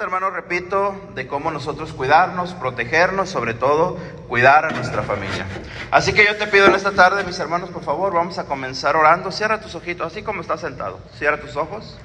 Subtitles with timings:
[0.00, 3.96] Hermano, repito, de cómo nosotros cuidarnos, protegernos, sobre todo
[4.28, 5.46] cuidar a nuestra familia.
[5.92, 8.96] Así que yo te pido en esta tarde, mis hermanos, por favor, vamos a comenzar
[8.96, 9.30] orando.
[9.30, 10.98] Cierra tus ojitos, así como estás sentado.
[11.16, 11.96] Cierra tus ojos.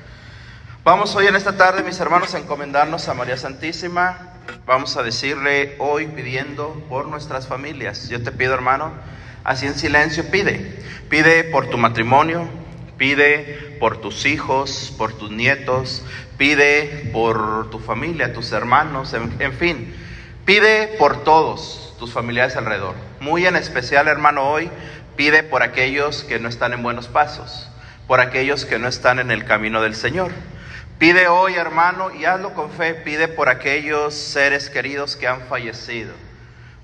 [0.84, 4.36] Vamos hoy en esta tarde, mis hermanos, a encomendarnos a María Santísima.
[4.68, 8.08] Vamos a decirle hoy pidiendo por nuestras familias.
[8.08, 8.92] Yo te pido, hermano,
[9.44, 10.84] así en silencio, pide.
[11.10, 12.48] Pide por tu matrimonio,
[13.00, 16.04] pide por tus hijos, por tus nietos,
[16.38, 19.96] pide por tu familia, tus hermanos, en, fin,
[20.46, 22.96] pide por todos tus familiares alrededor.
[23.22, 24.70] Muy en especial, hermano, hoy
[25.16, 27.70] pide por aquellos que no están en buenos pasos,
[28.06, 30.32] por aquellos que no están en el camino del Señor.
[31.00, 36.14] Pide hoy, hermano, y hazlo con fe, pide por aquellos seres queridos que han fallecido.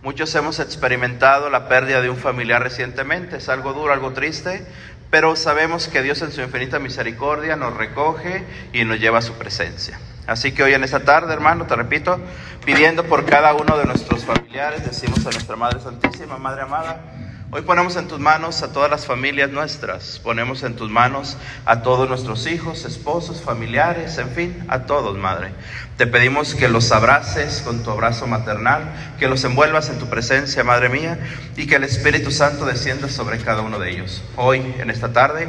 [0.05, 4.63] Muchos hemos experimentado la pérdida de un familiar recientemente, es algo duro, algo triste,
[5.09, 9.33] pero sabemos que Dios en su infinita misericordia nos recoge y nos lleva a su
[9.33, 9.99] presencia.
[10.27, 12.19] Así que hoy en esta tarde, hermano, te repito,
[12.65, 17.14] pidiendo por cada uno de nuestros familiares, decimos a nuestra Madre Santísima, Madre amada,
[17.55, 21.83] Hoy ponemos en tus manos a todas las familias nuestras, ponemos en tus manos a
[21.83, 25.51] todos nuestros hijos, esposos, familiares, en fin, a todos, Madre.
[25.95, 30.65] Te pedimos que los abraces con tu abrazo maternal, que los envuelvas en tu presencia,
[30.65, 31.17] Madre mía,
[31.55, 34.21] y que el Espíritu Santo descienda sobre cada uno de ellos.
[34.35, 35.47] Hoy, en esta tarde,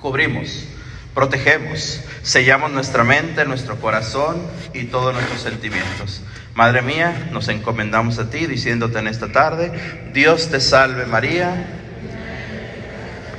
[0.00, 0.64] cubrimos,
[1.14, 4.42] protegemos, sellamos nuestra mente, nuestro corazón
[4.72, 6.22] y todos nuestros sentimientos.
[6.54, 9.72] Madre mía, nos encomendamos a ti diciéndote en esta tarde,
[10.12, 11.66] Dios te salve María,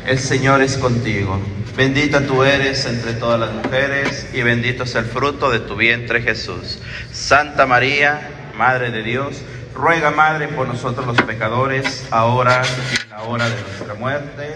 [0.06, 1.40] el Señor es contigo.
[1.78, 6.22] Bendita tú eres entre todas las mujeres y bendito es el fruto de tu vientre
[6.22, 6.80] Jesús.
[7.12, 9.42] Santa María, Madre de Dios,
[9.74, 14.56] ruega Madre por nosotros los pecadores, ahora y en la hora de nuestra muerte.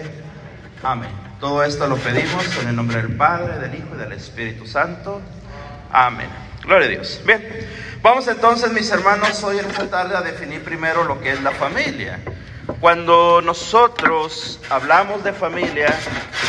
[0.82, 1.10] Amén.
[1.40, 5.22] Todo esto lo pedimos en el nombre del Padre, del Hijo y del Espíritu Santo.
[5.92, 6.28] Amén.
[6.62, 7.20] Gloria a Dios.
[7.24, 7.42] Bien,
[8.02, 11.50] vamos entonces, mis hermanos, hoy en esta tarde a definir primero lo que es la
[11.52, 12.20] familia.
[12.78, 15.92] Cuando nosotros hablamos de familia,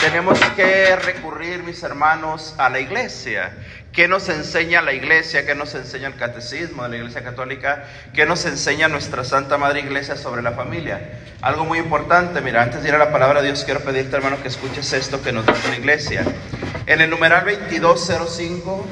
[0.01, 3.53] tenemos que recurrir, mis hermanos, a la iglesia.
[3.91, 5.45] ¿Qué nos enseña la iglesia?
[5.45, 7.85] ¿Qué nos enseña el catecismo de la iglesia católica?
[8.13, 11.19] ¿Qué nos enseña nuestra Santa Madre Iglesia sobre la familia?
[11.41, 14.41] Algo muy importante, mira, antes de ir a la palabra de Dios, quiero pedirte, hermano,
[14.41, 16.23] que escuches esto que nos dice la iglesia.
[16.85, 18.85] En el numeral 2205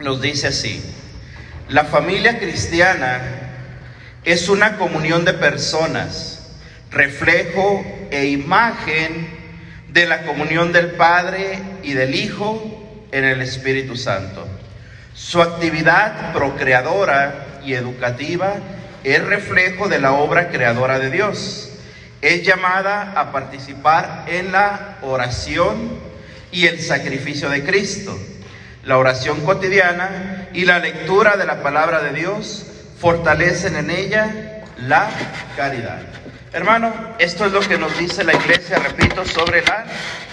[0.00, 0.82] nos dice así,
[1.68, 3.20] la familia cristiana
[4.24, 6.56] es una comunión de personas,
[6.90, 9.28] reflejo e imagen
[9.88, 14.48] de la comunión del Padre y del Hijo en el Espíritu Santo.
[15.14, 18.54] Su actividad procreadora y educativa
[19.04, 21.70] es reflejo de la obra creadora de Dios.
[22.22, 25.98] Es llamada a participar en la oración
[26.52, 28.18] y el sacrificio de Cristo
[28.84, 32.66] la oración cotidiana y la lectura de la palabra de Dios
[32.98, 35.08] fortalecen en ella la
[35.56, 36.00] caridad.
[36.52, 39.84] Hermano, esto es lo que nos dice la iglesia, repito, sobre la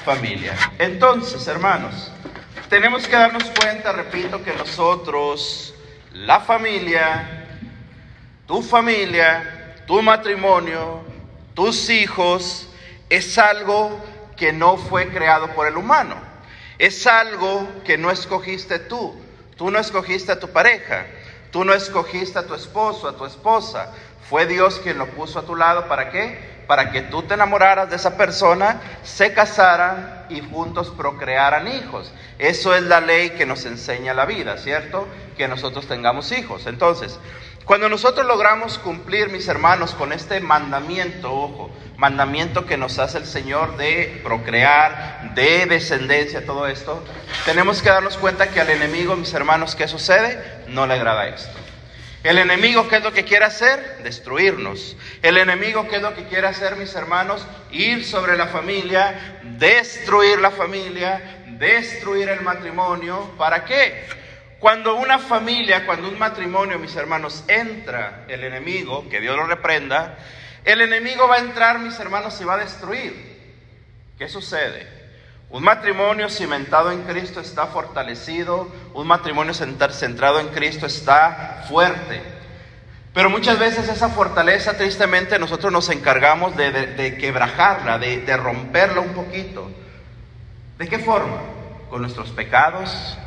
[0.03, 0.53] familia.
[0.79, 2.11] Entonces, hermanos,
[2.69, 5.75] tenemos que darnos cuenta, repito, que nosotros,
[6.13, 7.45] la familia,
[8.47, 11.01] tu familia, tu matrimonio,
[11.53, 12.67] tus hijos,
[13.09, 14.03] es algo
[14.35, 16.26] que no fue creado por el humano.
[16.79, 19.15] Es algo que no escogiste tú.
[19.55, 21.07] Tú no escogiste a tu pareja.
[21.51, 23.91] Tú no escogiste a tu esposo, a tu esposa.
[24.29, 25.87] Fue Dios quien lo puso a tu lado.
[25.87, 26.57] ¿Para qué?
[26.67, 32.11] Para que tú te enamoraras de esa persona, se casaran y juntos procrearan hijos.
[32.37, 35.07] Eso es la ley que nos enseña la vida, ¿cierto?
[35.37, 36.67] Que nosotros tengamos hijos.
[36.67, 37.17] Entonces,
[37.67, 43.25] cuando nosotros logramos cumplir, mis hermanos, con este mandamiento, ojo, mandamiento que nos hace el
[43.25, 47.03] Señor de procrear, de descendencia, todo esto,
[47.43, 50.41] tenemos que darnos cuenta que al enemigo, mis hermanos, ¿qué sucede?
[50.69, 51.51] No le agrada esto.
[52.23, 53.97] El enemigo, ¿qué es lo que quiere hacer?
[54.01, 54.95] Destruirnos.
[55.21, 57.45] El enemigo, ¿qué es lo que quiere hacer, mis hermanos?
[57.71, 63.33] Ir sobre la familia, destruir la familia, destruir el matrimonio.
[63.37, 64.07] ¿Para qué?
[64.59, 70.17] Cuando una familia, cuando un matrimonio, mis hermanos, entra el enemigo, que Dios lo reprenda,
[70.65, 73.37] el enemigo va a entrar, mis hermanos, y va a destruir.
[74.17, 74.87] ¿Qué sucede?
[75.49, 82.21] Un matrimonio cimentado en Cristo está fortalecido, un matrimonio centrado en Cristo está fuerte.
[83.13, 89.13] Pero muchas veces esa fortaleza, tristemente, nosotros nos encargamos de, quebrajarla, de, de romperla un
[89.13, 89.71] poquito.
[90.77, 91.41] ¿De qué forma?
[91.89, 93.17] Con nuestros pecados,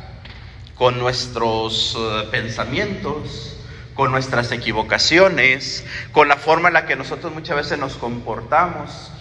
[0.81, 3.55] con nuestros eh, pensamientos,
[3.93, 9.11] con nuestras equivocaciones, con la forma en la que nosotros muchas veces nos comportamos.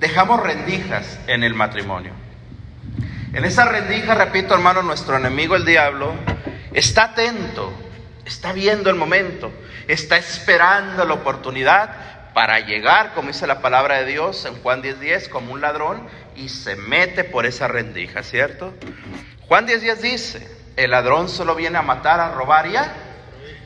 [0.00, 2.14] Dejamos rendijas en el matrimonio.
[3.34, 6.14] En esa rendija, repito hermano, nuestro enemigo el diablo
[6.72, 7.74] está atento,
[8.24, 9.52] está viendo el momento,
[9.88, 14.98] está esperando la oportunidad para llegar, como dice la palabra de Dios en Juan 10:10,
[14.98, 18.72] 10, como un ladrón y se mete por esa rendija, ¿cierto?
[19.46, 22.92] Juan 10:10 10 dice, el ladrón solo viene a matar, a robar y a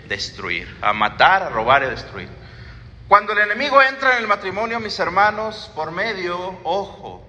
[0.08, 2.28] destruir, a matar, a robar y a destruir.
[3.08, 7.24] Cuando el enemigo entra en el matrimonio, mis hermanos, por medio, ojo,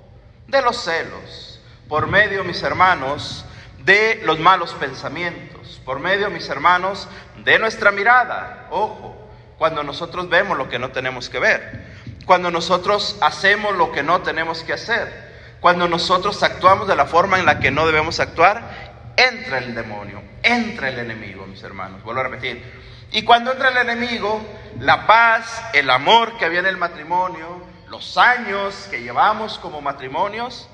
[0.48, 3.46] de los celos, por medio, mis hermanos,
[3.84, 7.08] de los malos pensamientos, por medio, mis hermanos,
[7.44, 9.16] de nuestra mirada, ojo,
[9.58, 11.86] cuando nosotros vemos lo que no tenemos que ver,
[12.26, 15.28] cuando nosotros hacemos lo que no tenemos que hacer,
[15.60, 18.87] cuando nosotros actuamos de la forma en la que no debemos actuar,
[19.18, 22.02] entra el demonio, entra el enemigo, mis hermanos.
[22.04, 22.64] Vuelvo a repetir.
[23.12, 24.42] Y cuando entra el enemigo,
[24.80, 30.70] la paz, el amor que había en el matrimonio, los años que llevamos como matrimonios,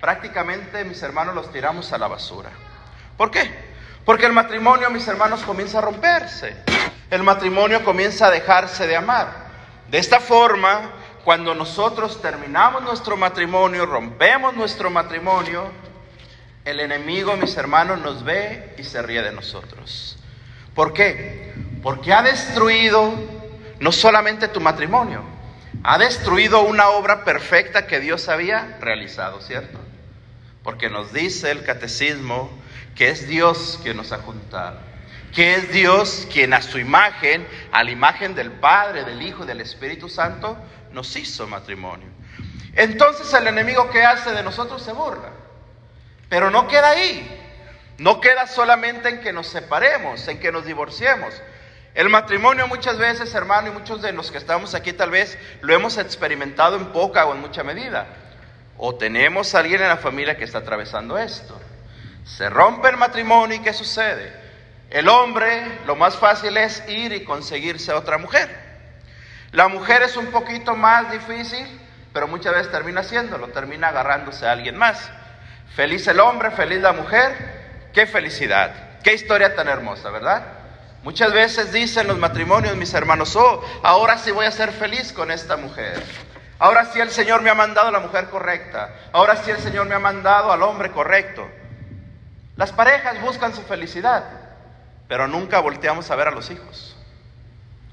[0.00, 2.50] prácticamente, mis hermanos, los tiramos a la basura.
[3.16, 3.74] ¿Por qué?
[4.04, 6.56] Porque el matrimonio, mis hermanos, comienza a romperse.
[7.10, 9.44] El matrimonio comienza a dejarse de amar.
[9.90, 10.90] De esta forma,
[11.24, 15.70] cuando nosotros terminamos nuestro matrimonio, rompemos nuestro matrimonio,
[16.64, 20.16] el enemigo, mis hermanos, nos ve y se ríe de nosotros.
[20.74, 21.52] ¿Por qué?
[21.82, 23.14] Porque ha destruido
[23.80, 25.22] no solamente tu matrimonio,
[25.82, 29.78] ha destruido una obra perfecta que Dios había realizado, ¿cierto?
[30.62, 32.50] Porque nos dice el catecismo
[32.94, 34.78] que es Dios quien nos ha juntado,
[35.34, 39.46] que es Dios quien a su imagen, a la imagen del Padre, del Hijo y
[39.46, 40.56] del Espíritu Santo,
[40.92, 42.08] nos hizo matrimonio.
[42.72, 45.43] Entonces el enemigo que hace de nosotros se burla.
[46.28, 47.40] Pero no queda ahí.
[47.98, 51.34] No queda solamente en que nos separemos, en que nos divorciemos.
[51.94, 55.74] El matrimonio muchas veces, hermano, y muchos de los que estamos aquí tal vez lo
[55.74, 58.06] hemos experimentado en poca o en mucha medida.
[58.76, 61.60] O tenemos a alguien en la familia que está atravesando esto.
[62.24, 64.32] Se rompe el matrimonio y ¿qué sucede?
[64.90, 68.48] El hombre lo más fácil es ir y conseguirse a otra mujer.
[69.52, 71.80] La mujer es un poquito más difícil,
[72.12, 75.12] pero muchas veces termina haciéndolo, termina agarrándose a alguien más.
[75.74, 77.90] Feliz el hombre, feliz la mujer.
[77.92, 79.00] Qué felicidad.
[79.02, 80.44] Qué historia tan hermosa, ¿verdad?
[81.02, 85.30] Muchas veces dicen los matrimonios, mis hermanos, oh, ahora sí voy a ser feliz con
[85.30, 86.02] esta mujer.
[86.58, 88.94] Ahora sí el Señor me ha mandado a la mujer correcta.
[89.12, 91.46] Ahora sí el Señor me ha mandado al hombre correcto.
[92.56, 94.24] Las parejas buscan su felicidad,
[95.08, 96.96] pero nunca volteamos a ver a los hijos.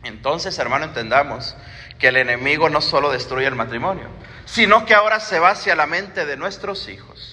[0.03, 1.55] Entonces, hermano, entendamos
[1.99, 4.07] que el enemigo no solo destruye el matrimonio,
[4.45, 7.30] sino que ahora se va hacia la mente de nuestros hijos.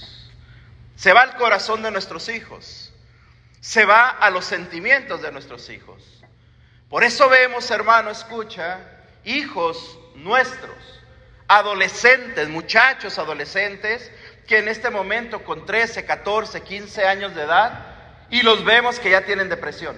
[0.98, 2.92] Se va al corazón de nuestros hijos.
[3.60, 6.02] Se va a los sentimientos de nuestros hijos.
[6.88, 8.80] Por eso vemos, hermano, escucha,
[9.24, 10.74] hijos nuestros,
[11.46, 14.10] adolescentes, muchachos adolescentes,
[14.48, 19.10] que en este momento con 13, 14, 15 años de edad, y los vemos que
[19.10, 19.96] ya tienen depresión.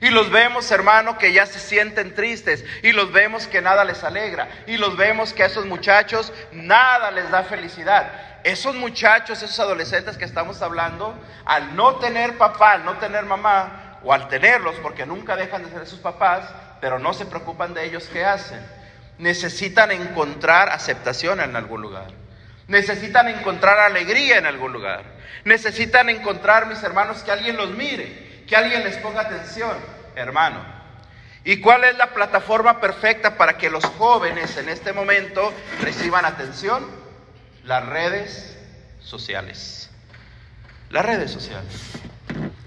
[0.00, 2.64] Y los vemos, hermano, que ya se sienten tristes.
[2.82, 4.48] Y los vemos que nada les alegra.
[4.66, 10.16] Y los vemos que a esos muchachos nada les da felicidad esos muchachos, esos adolescentes
[10.16, 15.04] que estamos hablando, al no tener papá, al no tener mamá, o al tenerlos, porque
[15.04, 16.48] nunca dejan de ser sus papás,
[16.80, 18.64] pero no se preocupan de ellos, ¿qué hacen?
[19.18, 22.06] Necesitan encontrar aceptación en algún lugar.
[22.68, 25.02] Necesitan encontrar alegría en algún lugar.
[25.44, 29.76] Necesitan encontrar, mis hermanos, que alguien los mire, que alguien les ponga atención,
[30.14, 30.64] hermano.
[31.42, 37.05] ¿Y cuál es la plataforma perfecta para que los jóvenes en este momento reciban atención?
[37.66, 38.56] Las redes
[39.00, 39.90] sociales.
[40.90, 41.72] Las redes sociales.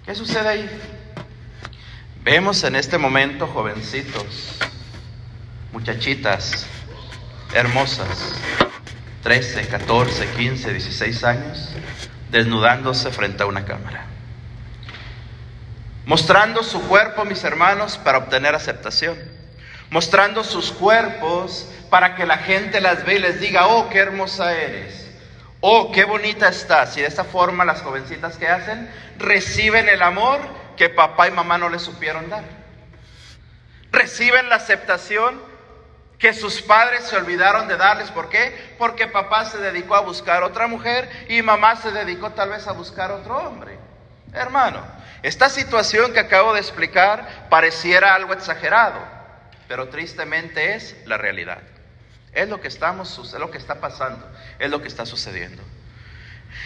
[0.06, 0.82] ¿Qué sucede ahí?
[2.22, 4.60] Vemos en este momento jovencitos,
[5.72, 6.68] muchachitas
[7.54, 8.36] hermosas,
[9.24, 11.70] 13, 14, 15, 16 años,
[12.30, 14.06] desnudándose frente a una cámara.
[16.06, 19.18] Mostrando su cuerpo, mis hermanos, para obtener aceptación.
[19.90, 24.54] Mostrando sus cuerpos para que la gente las ve y les diga, oh, qué hermosa
[24.54, 25.10] eres.
[25.62, 26.96] Oh, qué bonita estás.
[26.98, 30.40] Y de esa forma las jovencitas que hacen reciben el amor
[30.78, 32.44] que papá y mamá no les supieron dar.
[33.92, 35.42] Reciben la aceptación
[36.20, 38.12] que sus padres se olvidaron de darles.
[38.12, 38.76] ¿Por qué?
[38.78, 42.74] Porque papá se dedicó a buscar otra mujer y mamá se dedicó tal vez a
[42.74, 43.80] buscar otro hombre.
[44.34, 44.82] Hermano,
[45.24, 49.00] esta situación que acabo de explicar pareciera algo exagerado,
[49.70, 51.60] pero tristemente es la realidad.
[52.34, 55.62] Es lo que estamos, es lo que está pasando, es lo que está sucediendo.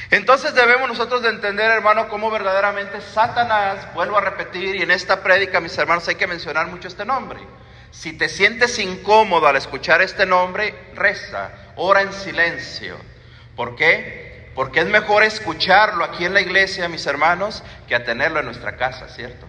[0.09, 5.21] Entonces debemos nosotros de entender, hermano, cómo verdaderamente Satanás, vuelvo a repetir, y en esta
[5.21, 7.41] prédica, mis hermanos, hay que mencionar mucho este nombre.
[7.91, 12.97] Si te sientes incómodo al escuchar este nombre, reza, ora en silencio.
[13.57, 14.49] ¿Por qué?
[14.55, 18.77] Porque es mejor escucharlo aquí en la iglesia, mis hermanos, que a tenerlo en nuestra
[18.77, 19.45] casa, ¿cierto?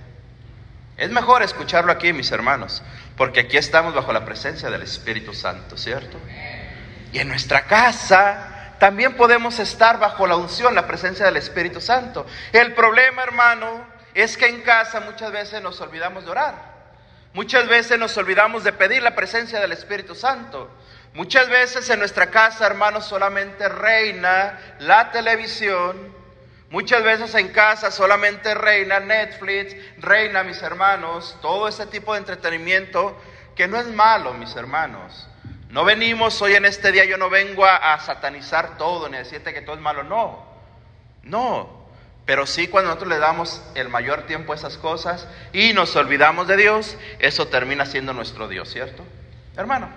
[0.97, 2.83] Es mejor escucharlo aquí, mis hermanos,
[3.17, 6.19] porque aquí estamos bajo la presencia del Espíritu Santo, ¿cierto?
[7.13, 12.27] Y en nuestra casa también podemos estar bajo la unción, la presencia del Espíritu Santo.
[12.53, 16.75] El problema, hermano, es que en casa muchas veces nos olvidamos de orar.
[17.35, 20.71] Muchas veces nos olvidamos de pedir la presencia del Espíritu Santo.
[21.15, 26.14] Muchas veces en nuestra casa, hermanos, solamente reina la televisión.
[26.75, 33.17] Muchas veces en casa solamente reina Netflix, reina, mis hermanos, todo ese tipo de entretenimiento
[33.55, 35.29] que no es malo, mis hermanos.
[35.69, 39.55] No venimos hoy en este día, yo no vengo a, satanizar todo ni a decirte
[39.55, 40.45] que todo es malo, no.
[41.23, 41.87] No,
[42.27, 46.49] pero sí cuando nosotros le damos el mayor tiempo a esas cosas y nos olvidamos
[46.49, 49.05] de Dios, eso termina siendo nuestro Dios, ¿cierto?
[49.57, 49.91] Hermano.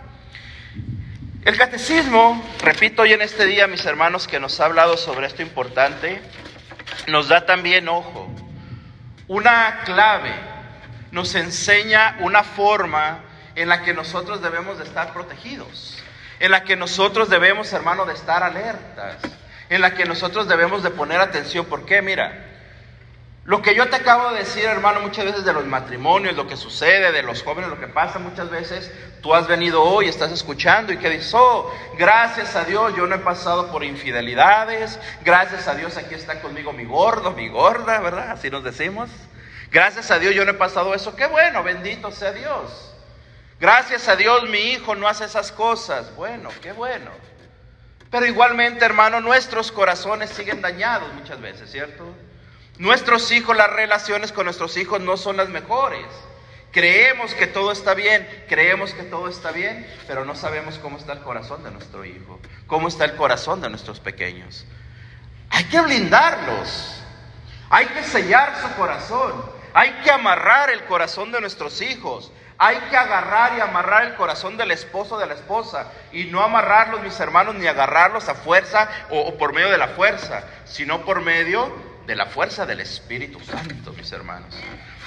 [1.43, 5.41] El catecismo, repito hoy en este día, mis hermanos, que nos ha hablado sobre esto
[5.41, 6.21] importante,
[7.07, 8.29] nos da también, ojo,
[9.27, 10.33] una clave,
[11.11, 13.19] nos enseña una forma
[13.55, 15.97] en la que nosotros debemos de estar protegidos,
[16.39, 19.17] en la que nosotros debemos, hermano, de estar alertas
[19.69, 21.65] en la que nosotros debemos de poner atención.
[21.65, 22.01] ¿Por qué?
[22.01, 22.46] Mira,
[23.47, 26.57] lo que yo te acabo de decir, hermano, muchas veces de los matrimonios, lo que
[26.57, 30.91] sucede, de los jóvenes, lo que pasa muchas veces, tú has venido hoy, estás escuchando
[30.91, 35.75] y que dices, oh, gracias a Dios, yo no he pasado por infidelidades, gracias a
[35.75, 38.31] Dios aquí está conmigo mi gordo, mi gorda, ¿verdad?
[38.31, 39.09] Así nos decimos.
[39.71, 42.93] Gracias a Dios yo no he pasado eso, qué bueno, bendito sea Dios.
[43.61, 47.11] Gracias a Dios mi hijo no hace esas cosas, bueno, qué bueno.
[48.11, 52.13] Pero igualmente, hermano, nuestros corazones siguen dañados muchas veces, ¿cierto?
[52.77, 56.05] Nuestros hijos, las relaciones con nuestros hijos no son las mejores.
[56.71, 61.13] Creemos que todo está bien, creemos que todo está bien, pero no sabemos cómo está
[61.13, 64.65] el corazón de nuestro hijo, cómo está el corazón de nuestros pequeños.
[65.49, 67.01] Hay que blindarlos,
[67.69, 69.33] hay que sellar su corazón,
[69.73, 74.57] hay que amarrar el corazón de nuestros hijos, hay que agarrar y amarrar el corazón
[74.57, 79.37] del esposo de la esposa y no amarrarlos, mis hermanos, ni agarrarlos a fuerza o,
[79.37, 81.71] por medio de la fuerza, sino por medio
[82.07, 84.55] de la fuerza del Espíritu Santo, mis hermanos.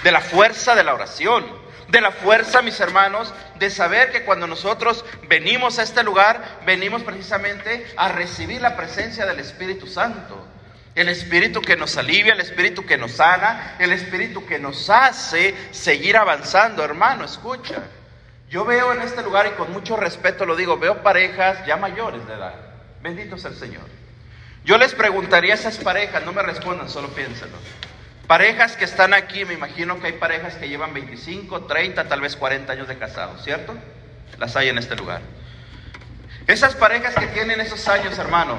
[0.05, 1.47] De la fuerza de la oración,
[1.89, 7.03] de la fuerza, mis hermanos, de saber que cuando nosotros venimos a este lugar, venimos
[7.03, 10.47] precisamente a recibir la presencia del Espíritu Santo.
[10.95, 15.55] El Espíritu que nos alivia, el Espíritu que nos sana, el Espíritu que nos hace
[15.71, 16.85] seguir avanzando.
[16.85, 17.83] Hermano, escucha.
[18.51, 22.27] Yo veo en este lugar y con mucho respeto lo digo, veo parejas ya mayores
[22.27, 22.55] de edad.
[23.01, 24.00] Bendito sea el Señor.
[24.65, 27.57] Yo les preguntaría a esas parejas, no me respondan, solo piénsenlo.
[28.27, 32.37] Parejas que están aquí, me imagino que hay parejas que llevan 25, 30, tal vez
[32.37, 33.75] 40 años de casados, ¿cierto?
[34.39, 35.23] Las hay en este lugar.
[36.47, 38.59] Esas parejas que tienen esos años, hermano,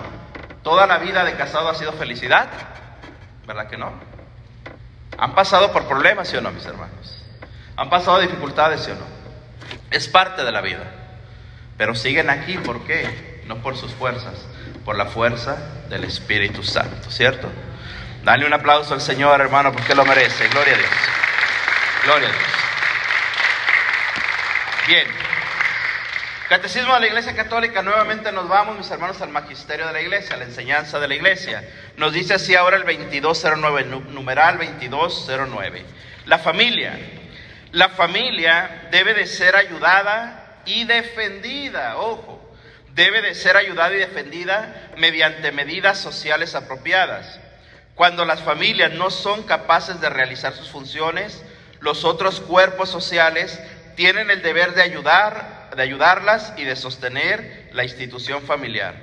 [0.63, 2.48] ¿Toda la vida de casado ha sido felicidad?
[3.48, 3.91] ¿Verdad que no?
[5.17, 7.24] Han pasado por problemas, ¿sí o no, mis hermanos?
[7.75, 9.05] Han pasado dificultades, ¿sí o no?
[9.89, 10.84] Es parte de la vida.
[11.77, 13.41] Pero siguen aquí, ¿por qué?
[13.48, 14.46] No por sus fuerzas,
[14.85, 15.57] por la fuerza
[15.89, 17.50] del Espíritu Santo, ¿cierto?
[18.23, 20.47] Dale un aplauso al Señor, hermano, porque lo merece.
[20.50, 20.91] Gloria a Dios.
[22.05, 22.43] Gloria a Dios.
[24.88, 25.07] Bien.
[26.50, 30.35] Catecismo de la Iglesia Católica, nuevamente nos vamos, mis hermanos, al magisterio de la Iglesia,
[30.35, 31.63] a la enseñanza de la Iglesia.
[31.97, 35.85] Nos dice así ahora el 2209, numeral 2209.
[36.25, 37.00] La familia.
[37.71, 42.40] La familia debe de ser ayudada y defendida, ojo,
[42.95, 47.39] debe de ser ayudada y defendida mediante medidas sociales apropiadas.
[47.95, 51.43] Cuando las familias no son capaces de realizar sus funciones,
[51.79, 53.60] los otros cuerpos sociales
[53.95, 58.95] tienen el deber de ayudar de ayudarlas y de sostener la institución familiar.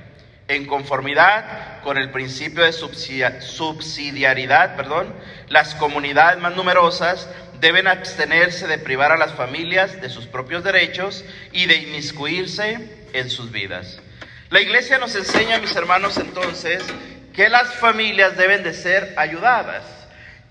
[0.48, 4.76] En conformidad con el principio de subsidiariedad,
[5.48, 7.28] las comunidades más numerosas
[7.60, 13.30] deben abstenerse de privar a las familias de sus propios derechos y de inmiscuirse en
[13.30, 14.00] sus vidas.
[14.50, 16.82] La iglesia nos enseña, mis hermanos, entonces,
[17.34, 19.84] que las familias deben de ser ayudadas,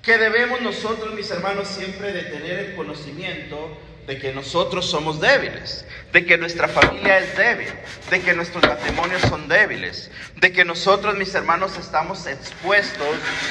[0.01, 5.85] que debemos nosotros, mis hermanos, siempre de tener el conocimiento de que nosotros somos débiles,
[6.13, 7.67] de que nuestra familia es débil,
[8.09, 13.05] de que nuestros matrimonios son débiles, de que nosotros, mis hermanos, estamos expuestos,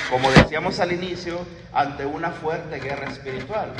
[0.08, 3.74] como decíamos al inicio, ante una fuerte guerra espiritual.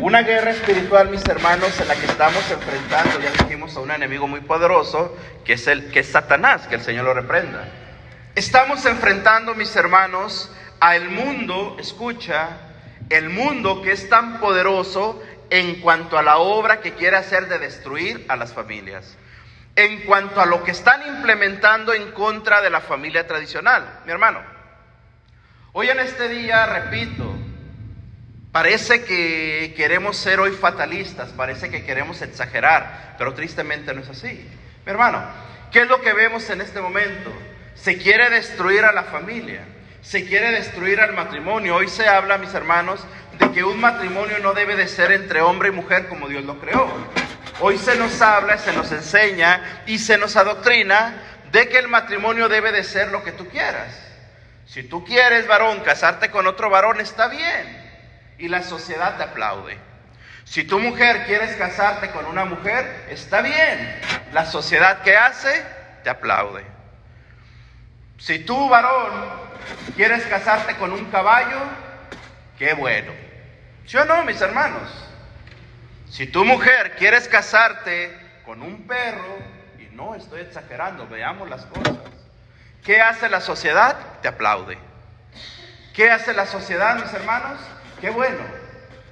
[0.00, 4.26] Una guerra espiritual, mis hermanos, en la que estamos enfrentando, ya dijimos, a un enemigo
[4.26, 7.68] muy poderoso, que es, el, que es Satanás, que el Señor lo reprenda.
[8.34, 12.56] Estamos enfrentando, mis hermanos, al mundo, escucha,
[13.10, 15.22] el mundo que es tan poderoso
[15.52, 19.18] en cuanto a la obra que quiere hacer de destruir a las familias.
[19.74, 24.00] en cuanto a lo que están implementando en contra de la familia tradicional.
[24.04, 24.42] Mi hermano,
[25.72, 27.34] hoy en este día, repito,
[28.52, 34.46] parece que queremos ser hoy fatalistas, parece que queremos exagerar, pero tristemente no es así.
[34.84, 35.24] Mi hermano,
[35.70, 37.32] ¿qué es lo que vemos en este momento?
[37.74, 39.64] Se quiere destruir a la familia,
[40.02, 41.76] se quiere destruir al matrimonio.
[41.76, 43.06] Hoy se habla, mis hermanos,
[43.38, 46.58] de que un matrimonio no debe de ser entre hombre y mujer como Dios lo
[46.58, 46.88] creó.
[47.60, 51.14] Hoy se nos habla, se nos enseña y se nos adoctrina
[51.52, 53.94] de que el matrimonio debe de ser lo que tú quieras.
[54.66, 57.78] Si tú quieres, varón, casarte con otro varón, está bien.
[58.38, 59.78] Y la sociedad te aplaude.
[60.44, 64.00] Si tu mujer quieres casarte con una mujer, está bien.
[64.32, 65.64] La sociedad que hace,
[66.02, 66.64] te aplaude.
[68.18, 69.12] Si tú, varón,
[69.94, 71.58] quieres casarte con un caballo,
[72.62, 73.10] qué bueno.
[73.86, 74.88] ¿Sí o no, mis hermanos?
[76.08, 78.16] Si tu mujer quieres casarte
[78.46, 79.36] con un perro,
[79.80, 81.96] y no estoy exagerando, veamos las cosas.
[82.84, 83.96] ¿Qué hace la sociedad?
[84.22, 84.78] Te aplaude.
[85.92, 87.58] ¿Qué hace la sociedad, mis hermanos?
[88.00, 88.44] Qué bueno.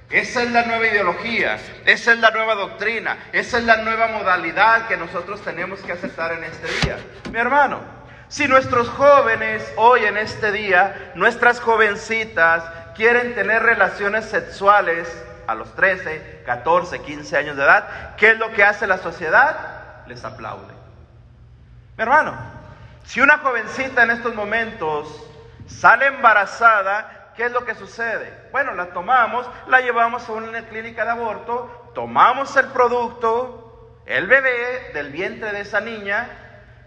[0.09, 4.87] Esa es la nueva ideología, esa es la nueva doctrina, esa es la nueva modalidad
[4.87, 6.97] que nosotros tenemos que aceptar en este día.
[7.31, 7.81] Mi hermano,
[8.29, 12.63] si nuestros jóvenes hoy en este día, nuestras jovencitas,
[13.01, 15.07] quieren tener relaciones sexuales
[15.47, 20.05] a los 13, 14, 15 años de edad, ¿qué es lo que hace la sociedad?
[20.05, 20.71] Les aplaude.
[21.97, 22.37] Mi hermano,
[23.03, 25.07] si una jovencita en estos momentos
[25.65, 28.49] sale embarazada, ¿qué es lo que sucede?
[28.51, 34.91] Bueno, la tomamos, la llevamos a una clínica de aborto, tomamos el producto, el bebé
[34.93, 36.40] del vientre de esa niña,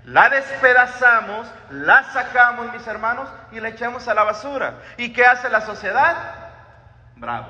[0.05, 4.75] la despedazamos, la sacamos, mis hermanos, y la echamos a la basura.
[4.97, 6.17] ¿Y qué hace la sociedad?
[7.17, 7.49] Bravo.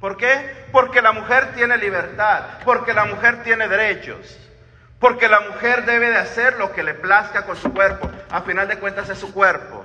[0.00, 0.66] ¿Por qué?
[0.72, 4.36] Porque la mujer tiene libertad, porque la mujer tiene derechos,
[4.98, 8.10] porque la mujer debe de hacer lo que le plazca con su cuerpo.
[8.30, 9.84] A final de cuentas es su cuerpo.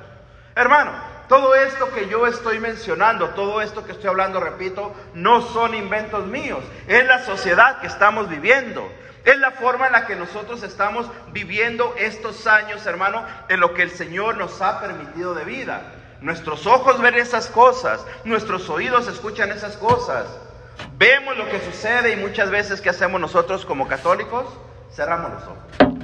[0.56, 0.92] Hermano,
[1.30, 6.26] todo esto que yo estoy mencionando, todo esto que estoy hablando, repito, no son inventos
[6.26, 8.92] míos, es la sociedad que estamos viviendo.
[9.26, 13.84] Es la forma en la que nosotros estamos viviendo estos años, hermano, en lo que
[13.84, 15.82] el Señor nos ha permitido de vida.
[16.22, 20.26] Nuestros ojos ven esas cosas, nuestros oídos escuchan esas cosas.
[20.98, 24.46] Vemos lo que sucede y muchas veces ¿qué hacemos nosotros como católicos?
[24.94, 26.04] Cerramos los ojos.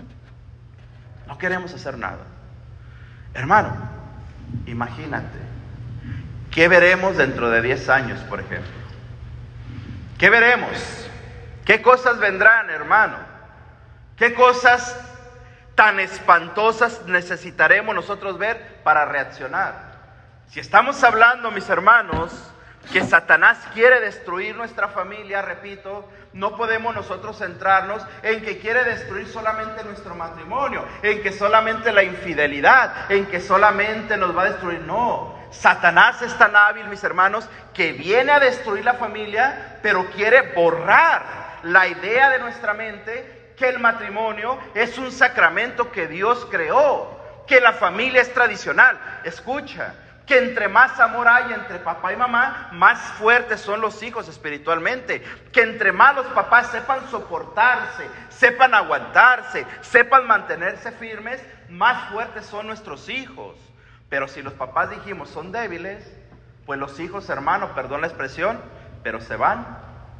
[1.27, 2.19] No queremos hacer nada.
[3.33, 3.75] Hermano,
[4.65, 5.37] imagínate,
[6.51, 8.71] ¿qué veremos dentro de 10 años, por ejemplo?
[10.17, 11.04] ¿Qué veremos?
[11.65, 13.17] ¿Qué cosas vendrán, hermano?
[14.17, 14.95] ¿Qué cosas
[15.73, 19.95] tan espantosas necesitaremos nosotros ver para reaccionar?
[20.47, 22.31] Si estamos hablando, mis hermanos,
[22.93, 29.27] que Satanás quiere destruir nuestra familia, repito, no podemos nosotros centrarnos en que quiere destruir
[29.27, 34.81] solamente nuestro matrimonio, en que solamente la infidelidad, en que solamente nos va a destruir.
[34.81, 40.53] No, Satanás es tan hábil, mis hermanos, que viene a destruir la familia, pero quiere
[40.53, 47.19] borrar la idea de nuestra mente que el matrimonio es un sacramento que Dios creó,
[47.47, 48.99] que la familia es tradicional.
[49.23, 49.95] Escucha,
[50.27, 55.23] que entre más amor hay entre papá y mamá, más fuertes son los hijos espiritualmente.
[55.51, 62.67] Que entre más los papás sepan soportarse, sepan aguantarse, sepan mantenerse firmes, más fuertes son
[62.67, 63.55] nuestros hijos.
[64.07, 66.05] Pero si los papás dijimos son débiles,
[66.67, 68.59] pues los hijos, hermanos, perdón la expresión,
[69.01, 69.65] pero se van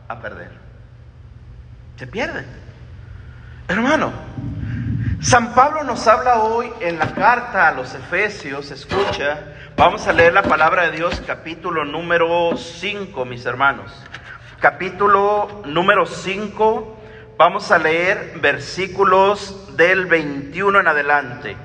[0.08, 0.65] a perder
[1.98, 2.46] se pierden.
[3.68, 4.12] Hermano,
[5.22, 9.40] San Pablo nos habla hoy en la carta a los Efesios, escucha,
[9.76, 13.92] vamos a leer la palabra de Dios, capítulo número 5, mis hermanos.
[14.60, 17.00] Capítulo número 5,
[17.38, 21.58] vamos a leer versículos del 21 en adelante.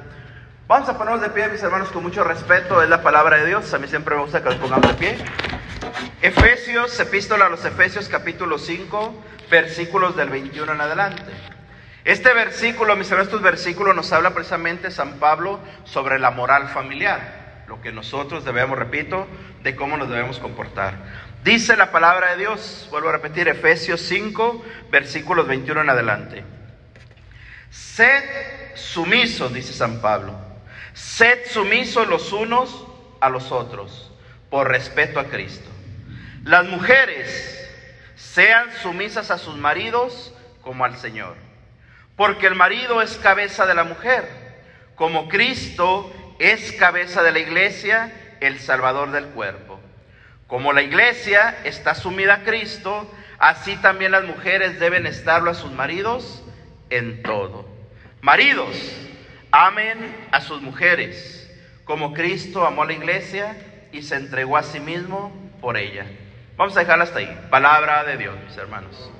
[0.67, 3.75] Vamos a ponernos de pie, mis hermanos, con mucho respeto, es la palabra de Dios,
[3.75, 5.19] a mí siempre me gusta que nos pongamos de pie.
[6.23, 11.33] Efesios, epístola a los Efesios, capítulo 5, versículos del 21 en adelante.
[12.05, 17.65] Este versículo, mis hermanos, estos versículos nos habla precisamente San Pablo sobre la moral familiar,
[17.69, 19.27] lo que nosotros debemos, repito,
[19.63, 20.95] de cómo nos debemos comportar.
[21.45, 26.45] Dice la palabra de Dios, vuelvo a repetir, Efesios 5, versículos 21 en adelante.
[27.71, 28.25] Sed
[28.75, 30.39] sumisos, dice San Pablo,
[30.93, 32.87] sed sumisos los unos
[33.21, 34.11] a los otros,
[34.51, 35.71] por respeto a Cristo.
[36.45, 37.61] Las mujeres,
[38.17, 41.37] sean sumisas a sus maridos como al Señor.
[42.17, 44.29] Porque el marido es cabeza de la mujer,
[44.95, 49.81] como Cristo es cabeza de la iglesia, el Salvador del cuerpo.
[50.47, 55.73] Como la iglesia está sumida a Cristo, así también las mujeres deben estarlo a sus
[55.73, 56.43] maridos
[56.89, 57.69] en todo.
[58.21, 58.77] Maridos,
[59.51, 61.51] amen a sus mujeres,
[61.85, 63.57] como Cristo amó a la iglesia
[63.93, 66.07] y se entregó a sí mismo por ella.
[66.61, 67.47] Vamos a dejarla hasta ahí.
[67.49, 69.11] Palabra de Dios, mis hermanos.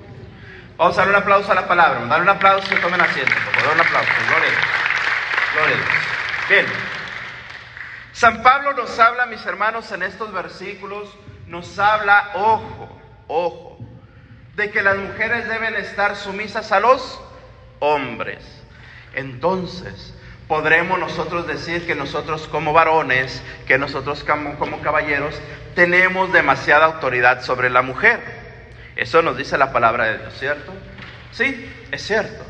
[0.77, 2.05] Vamos a dar un aplauso a la palabra.
[2.05, 3.33] Dar un aplauso y tomen asiento.
[3.55, 4.11] Por un aplauso.
[4.29, 4.63] Gloria a Dios.
[5.55, 5.77] Gloria.
[6.51, 6.67] Bien.
[8.13, 13.79] San Pablo nos habla, mis hermanos, en estos versículos, nos habla, ojo, ojo,
[14.57, 17.23] de que las mujeres deben estar sumisas a los
[17.79, 18.45] hombres.
[19.15, 20.15] Entonces,
[20.51, 25.41] podremos nosotros decir que nosotros como varones, que nosotros como, como, caballeros,
[25.77, 28.19] tenemos demasiada autoridad sobre la mujer.
[28.97, 30.73] Eso nos dice la palabra de Dios, ¿cierto?
[31.31, 32.45] Sí, es cierto.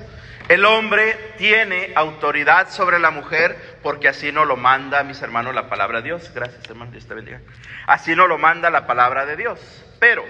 [0.49, 5.69] El hombre tiene autoridad sobre la mujer porque así nos lo manda, mis hermanos, la
[5.69, 6.33] palabra de Dios.
[6.35, 7.43] Gracias, hermano, Dios te bendiga.
[7.87, 9.61] Así nos lo manda la palabra de Dios.
[9.99, 10.25] Pero,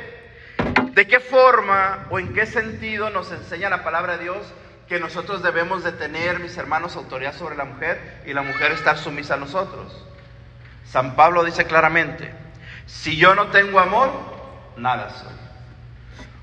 [0.91, 4.53] ¿de qué forma o en qué sentido nos enseña la palabra de Dios
[4.91, 8.99] que nosotros debemos de tener, mis hermanos, autoridad sobre la mujer y la mujer estar
[8.99, 10.05] sumisa a nosotros?
[10.85, 12.35] San Pablo dice claramente,
[12.87, 14.11] si yo no tengo amor,
[14.77, 15.33] nada soy.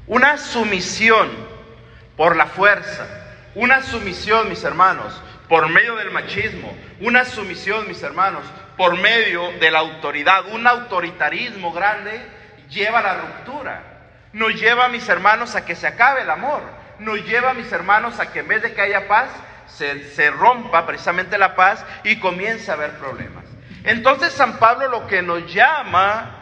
[0.07, 1.29] Una sumisión
[2.15, 3.05] por la fuerza,
[3.53, 8.45] una sumisión, mis hermanos, por medio del machismo, una sumisión, mis hermanos,
[8.77, 12.25] por medio de la autoridad, un autoritarismo grande,
[12.69, 13.83] lleva a la ruptura.
[14.31, 16.76] Nos lleva, mis hermanos, a que se acabe el amor.
[16.99, 19.29] Nos lleva, mis hermanos, a que en vez de que haya paz,
[19.67, 23.45] se, rompa precisamente la paz y comience a haber problemas.
[23.83, 26.33] Entonces San Pablo lo que nos llama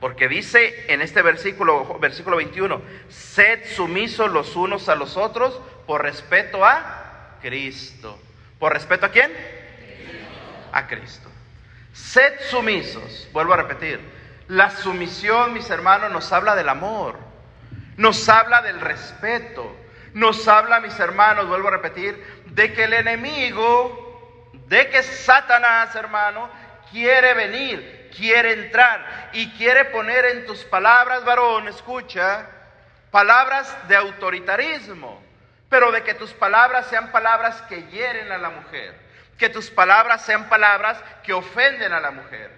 [0.00, 6.02] porque dice en este versículo, versículo 21, sed sumisos los unos a los otros por
[6.02, 8.18] respeto a Cristo.
[8.58, 9.32] ¿Por respeto a quién?
[10.72, 11.28] A Cristo.
[11.92, 13.28] Sed sumisos.
[13.32, 14.00] Vuelvo a repetir.
[14.48, 17.18] La sumisión, mis hermanos, nos habla del amor.
[17.96, 19.76] Nos habla del respeto.
[20.14, 26.48] Nos habla, mis hermanos, vuelvo a repetir, de que el enemigo, de que Satanás, hermano,
[26.90, 32.46] quiere venir, quiere entrar y quiere poner en tus palabras, varón, escucha,
[33.10, 35.22] palabras de autoritarismo,
[35.68, 38.94] pero de que tus palabras sean palabras que hieren a la mujer,
[39.38, 42.50] que tus palabras sean palabras que ofenden a la mujer,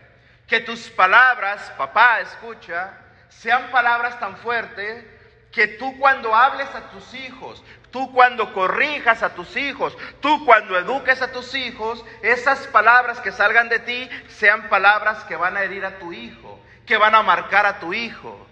[0.46, 2.90] que tus palabras, papá, escucha,
[3.28, 5.04] sean palabras tan fuertes
[5.52, 10.78] que tú cuando hables a tus hijos, tú cuando corrijas a tus hijos, tú cuando
[10.78, 15.62] eduques a tus hijos, esas palabras que salgan de ti sean palabras que van a
[15.62, 18.46] herir a tu hijo, que van a marcar a tu hijo,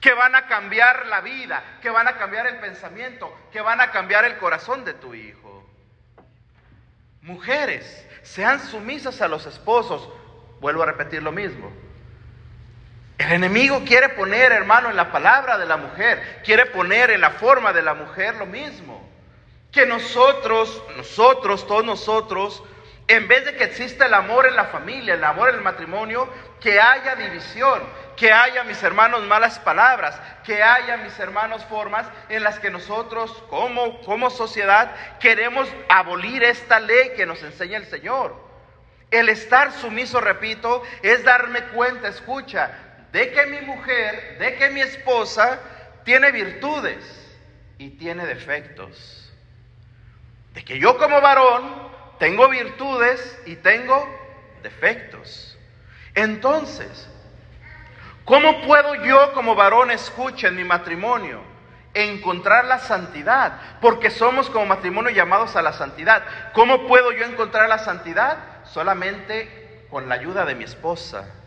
[0.00, 3.90] que van a cambiar la vida, que van a cambiar el pensamiento, que van a
[3.90, 5.68] cambiar el corazón de tu hijo.
[7.22, 10.08] Mujeres, sean sumisas a los esposos.
[10.60, 11.70] Vuelvo a repetir lo mismo.
[13.20, 17.32] El enemigo quiere poner, hermano, en la palabra de la mujer, quiere poner en la
[17.32, 19.06] forma de la mujer lo mismo.
[19.70, 22.62] Que nosotros, nosotros, todos nosotros,
[23.08, 26.32] en vez de que exista el amor en la familia, el amor en el matrimonio,
[26.60, 27.82] que haya división,
[28.16, 33.30] que haya, mis hermanos, malas palabras, que haya, mis hermanos, formas en las que nosotros,
[33.50, 38.34] como, como sociedad, queremos abolir esta ley que nos enseña el Señor.
[39.10, 42.70] El estar sumiso, repito, es darme cuenta, escucha,
[43.12, 45.58] de que mi mujer, de que mi esposa
[46.04, 47.04] tiene virtudes
[47.78, 49.32] y tiene defectos.
[50.54, 54.06] De que yo como varón tengo virtudes y tengo
[54.62, 55.58] defectos.
[56.14, 57.08] Entonces,
[58.24, 61.40] ¿cómo puedo yo como varón, escucha en mi matrimonio,
[61.94, 63.60] encontrar la santidad?
[63.80, 66.22] Porque somos como matrimonio llamados a la santidad.
[66.52, 68.38] ¿Cómo puedo yo encontrar la santidad?
[68.64, 71.39] Solamente con la ayuda de mi esposa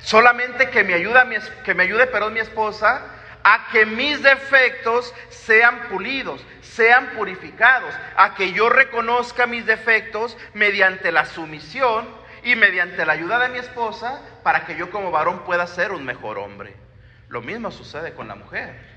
[0.00, 1.26] Solamente que me, ayuda,
[1.64, 3.02] que me ayude perdón, mi esposa
[3.42, 11.12] a que mis defectos sean pulidos, sean purificados, a que yo reconozca mis defectos mediante
[11.12, 12.08] la sumisión
[12.42, 16.04] y mediante la ayuda de mi esposa para que yo como varón pueda ser un
[16.04, 16.74] mejor hombre.
[17.28, 18.94] Lo mismo sucede con la mujer.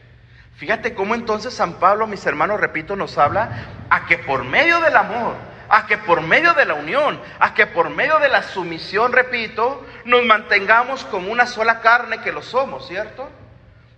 [0.56, 3.50] Fíjate cómo entonces San Pablo, mis hermanos, repito, nos habla
[3.90, 5.36] a que por medio del amor,
[5.70, 9.86] a que por medio de la unión, a que por medio de la sumisión, repito,
[10.08, 13.30] nos mantengamos como una sola carne que lo somos, ¿cierto?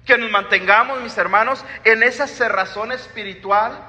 [0.06, 3.80] Que nos mantengamos, mis hermanos, en esa cerrazón espiritual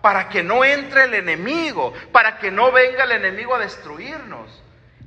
[0.00, 4.62] para que no entre el enemigo, para que no venga el enemigo a destruirnos.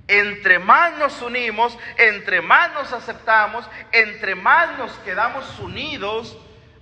[0.08, 6.38] Entre más nos unimos, entre más nos aceptamos, entre más nos quedamos unidos,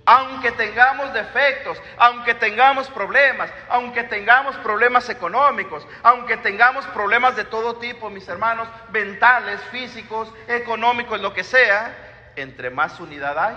[0.08, 7.76] aunque tengamos defectos, aunque tengamos problemas, aunque tengamos problemas económicos, aunque tengamos problemas de todo
[7.76, 11.94] tipo, mis hermanos, mentales, físicos, económicos, lo que sea,
[12.36, 13.56] entre más unidad hay,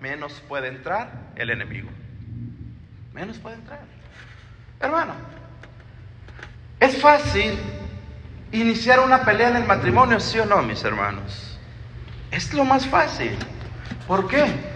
[0.00, 1.90] menos puede entrar el enemigo.
[3.12, 3.80] Menos puede entrar.
[4.80, 5.12] Hermano,
[6.80, 7.60] es fácil
[8.50, 11.58] iniciar una pelea en el matrimonio, sí o no, mis hermanos.
[12.30, 13.36] Es lo más fácil.
[14.08, 14.71] ¿Por qué?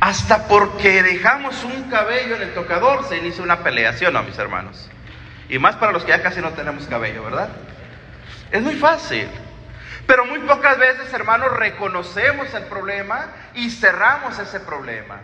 [0.00, 4.22] Hasta porque dejamos un cabello en el tocador se inicia una pelea, ¿sí o no,
[4.22, 4.88] mis hermanos?
[5.48, 7.48] Y más para los que ya casi no tenemos cabello, ¿verdad?
[8.52, 9.28] Es muy fácil.
[10.06, 15.20] Pero muy pocas veces, hermanos, reconocemos el problema y cerramos ese problema.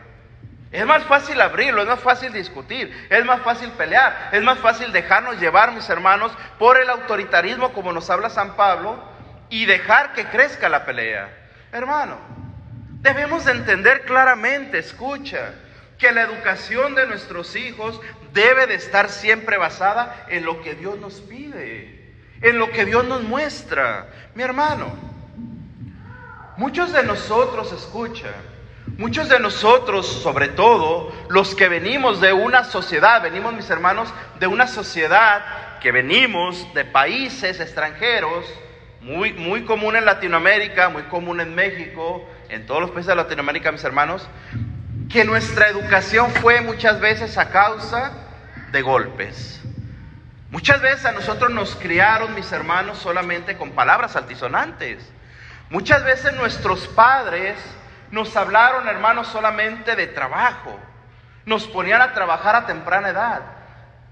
[0.72, 4.90] Es más fácil abrirlo, es más fácil discutir, es más fácil pelear, es más fácil
[4.92, 8.98] dejarnos llevar, mis hermanos, por el autoritarismo como nos habla San Pablo
[9.50, 11.28] y dejar que crezca la pelea.
[11.70, 12.18] Hermano,
[13.04, 15.52] debemos de entender claramente, escucha,
[15.98, 18.00] que la educación de nuestros hijos
[18.32, 23.04] debe de estar siempre basada en lo que Dios nos pide, en lo que Dios
[23.04, 24.08] nos muestra.
[24.34, 24.86] Mi hermano,
[26.56, 28.32] muchos de nosotros, escucha,
[28.98, 34.46] Muchos de nosotros, sobre todo los que venimos de una sociedad, venimos mis hermanos de
[34.46, 38.44] una sociedad que venimos de países extranjeros,
[39.00, 43.72] muy, muy común en Latinoamérica, muy común en México, en todos los países de Latinoamérica,
[43.72, 44.28] mis hermanos,
[45.10, 48.12] que nuestra educación fue muchas veces a causa
[48.72, 49.60] de golpes.
[50.50, 55.10] Muchas veces a nosotros nos criaron, mis hermanos, solamente con palabras altisonantes.
[55.68, 57.56] Muchas veces nuestros padres
[58.10, 60.78] nos hablaron, hermanos, solamente de trabajo.
[61.46, 63.42] Nos ponían a trabajar a temprana edad.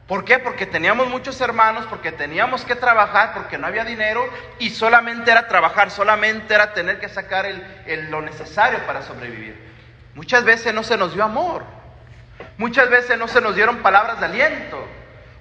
[0.07, 0.39] ¿Por qué?
[0.39, 5.49] Porque teníamos muchos hermanos, porque teníamos que trabajar, porque no había dinero y solamente era
[5.49, 9.57] trabajar, solamente era tener que sacar el, lo necesario para sobrevivir.
[10.15, 11.65] Muchas veces no se nos dio amor,
[12.59, 14.87] muchas veces no se nos dieron palabras de aliento,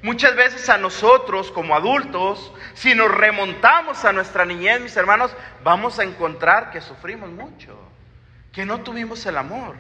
[0.01, 5.99] muchas veces a nosotros como adultos, si nos remontamos a nuestra niñez, mis hermanos, vamos
[5.99, 7.91] a encontrar que sufrimos mucho
[8.51, 9.75] que no tuvimos el amor,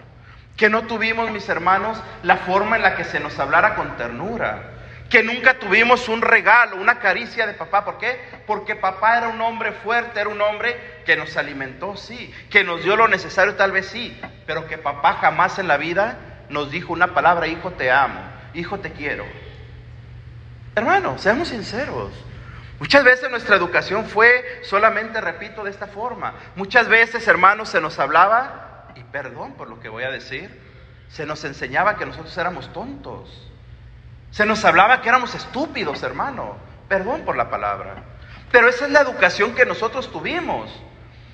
[0.55, 4.70] que no tuvimos, mis hermanos, la forma en la que se nos hablara con ternura,
[5.11, 7.83] que nunca tuvimos un regalo, una caricia de papá.
[7.83, 8.17] ¿Por qué?
[8.47, 12.81] Porque papá era un hombre fuerte, era un hombre que nos alimentó, sí, que nos
[12.81, 16.93] dio lo necesario, tal vez sí, pero que papá jamás en la vida nos dijo
[16.93, 18.21] una palabra, hijo te amo,
[18.53, 19.25] hijo te quiero.
[20.75, 22.13] Hermano, seamos sinceros.
[22.79, 26.35] Muchas veces nuestra educación fue solamente, repito, de esta forma.
[26.55, 30.57] Muchas veces, hermanos, se nos hablaba, y perdón por lo que voy a decir,
[31.09, 33.51] se nos enseñaba que nosotros éramos tontos.
[34.31, 36.57] Se nos hablaba que éramos estúpidos, hermano.
[36.87, 38.03] Perdón por la palabra.
[38.51, 40.71] Pero esa es la educación que nosotros tuvimos.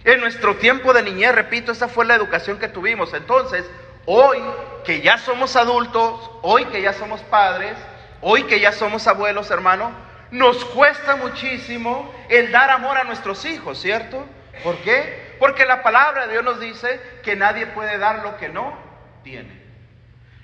[0.04, 3.14] En nuestro tiempo de niñez, repito, esa fue la educación que tuvimos.
[3.14, 3.66] Entonces,
[4.06, 4.40] hoy
[4.84, 7.76] que ya somos adultos, hoy que ya somos padres,
[8.22, 9.92] hoy que ya somos abuelos, hermano,
[10.32, 14.26] nos cuesta muchísimo el dar amor a nuestros hijos, ¿cierto?
[14.64, 15.36] ¿Por qué?
[15.40, 18.78] Porque la palabra de Dios nos dice que nadie puede dar lo que no
[19.24, 19.62] tiene.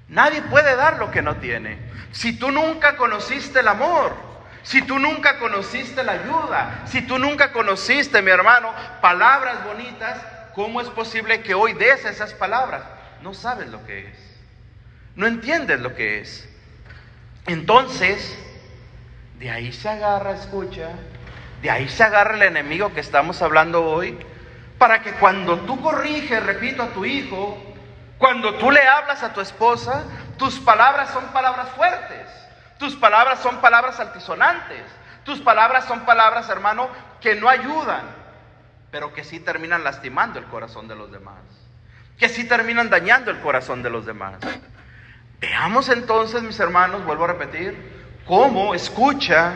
[0.07, 1.79] Nadie puede dar lo que no tiene.
[2.13, 4.13] Si tú nunca conociste el amor,
[4.62, 8.71] si tú nunca conociste la ayuda, si tú nunca conociste, mi hermano,
[9.02, 10.21] palabras bonitas,
[10.54, 12.84] ¿cómo es posible que hoy des esas palabras?
[13.21, 14.17] No sabes lo que es.
[15.15, 16.47] No entiendes lo que es.
[17.47, 18.38] Entonces,
[19.39, 20.91] de ahí se agarra, escucha,
[21.63, 24.17] de ahí se agarra el enemigo que estamos hablando hoy,
[24.78, 27.58] para que cuando tú corriges, repito, a tu hijo,
[28.19, 30.06] cuando tú le hablas a tu esposa,
[30.43, 32.27] tus palabras son palabras fuertes,
[32.77, 34.84] tus palabras son palabras altisonantes,
[35.23, 36.89] tus palabras son palabras, hermano,
[37.21, 38.01] que no ayudan,
[38.91, 41.39] pero que sí terminan lastimando el corazón de los demás,
[42.17, 44.36] que sí terminan dañando el corazón de los demás.
[45.39, 49.53] Veamos entonces, mis hermanos, vuelvo a repetir, cómo, escucha,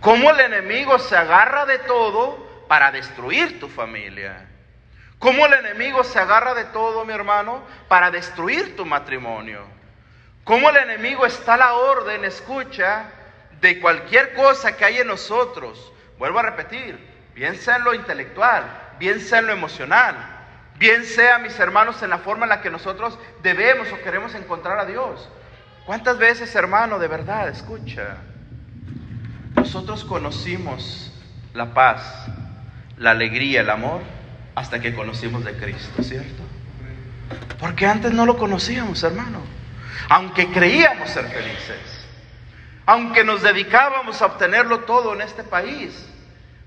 [0.00, 4.46] cómo el enemigo se agarra de todo para destruir tu familia.
[5.18, 9.79] Cómo el enemigo se agarra de todo, mi hermano, para destruir tu matrimonio.
[10.50, 13.04] Cómo el enemigo está a la orden, escucha,
[13.60, 15.92] de cualquier cosa que hay en nosotros.
[16.18, 16.98] Vuelvo a repetir,
[17.36, 18.64] bien sea en lo intelectual,
[18.98, 20.16] bien sea en lo emocional,
[20.76, 24.80] bien sea, mis hermanos, en la forma en la que nosotros debemos o queremos encontrar
[24.80, 25.28] a Dios.
[25.86, 28.16] ¿Cuántas veces, hermano, de verdad, escucha?
[29.54, 31.12] Nosotros conocimos
[31.54, 32.26] la paz,
[32.96, 34.00] la alegría, el amor,
[34.56, 36.42] hasta que conocimos de Cristo, ¿cierto?
[37.60, 39.59] Porque antes no lo conocíamos, hermano.
[40.08, 42.06] Aunque creíamos ser felices,
[42.86, 46.06] aunque nos dedicábamos a obtenerlo todo en este país,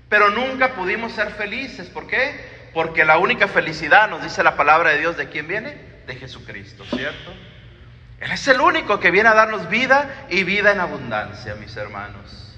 [0.08, 1.88] pero nunca pudimos ser felices.
[1.88, 2.70] ¿Por qué?
[2.72, 5.76] Porque la única felicidad, nos dice la palabra de Dios, ¿de quién viene?
[6.06, 7.32] De Jesucristo, ¿cierto?
[8.20, 12.56] Él es el único que viene a darnos vida y vida en abundancia, mis hermanos.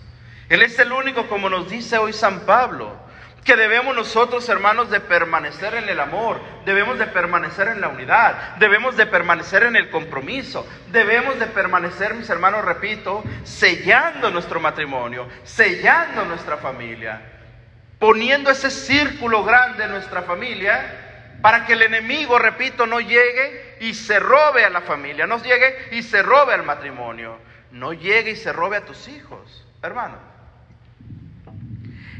[0.48, 2.96] Él es el único, como nos dice hoy San Pablo,
[3.46, 8.56] que debemos nosotros, hermanos, de permanecer en el amor, debemos de permanecer en la unidad,
[8.56, 15.28] debemos de permanecer en el compromiso, debemos de permanecer, mis hermanos, repito, sellando nuestro matrimonio,
[15.44, 17.22] sellando nuestra familia,
[18.00, 23.94] poniendo ese círculo grande en nuestra familia para que el enemigo, repito, no llegue y
[23.94, 27.38] se robe a la familia, no llegue y se robe al matrimonio,
[27.70, 30.18] no llegue y se robe a tus hijos, hermano.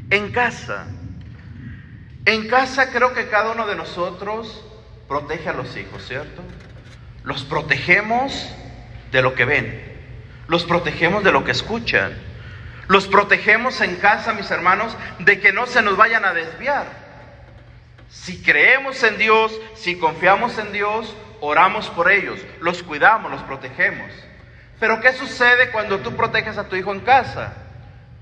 [0.09, 0.87] En casa,
[2.27, 4.63] en casa creo que cada uno de nosotros
[5.09, 6.43] protege a los hijos, ¿cierto?
[7.23, 8.49] Los protegemos
[9.13, 9.83] de lo que ven,
[10.49, 12.13] los protegemos de lo que escuchan,
[12.89, 16.87] los protegemos en casa, mis hermanos, de que no se nos vayan a desviar.
[18.09, 24.11] Si creemos en Dios, si confiamos en Dios, oramos por ellos, los cuidamos, los protegemos.
[24.81, 27.55] Pero ¿qué sucede cuando tú proteges a tu hijo en casa?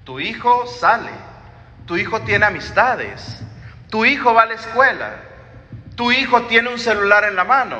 [0.04, 1.10] Tu hijo sale,
[1.86, 3.42] tu hijo tiene amistades,
[3.90, 5.14] tu hijo va a la escuela.
[5.96, 7.78] Tu hijo tiene un celular en la mano.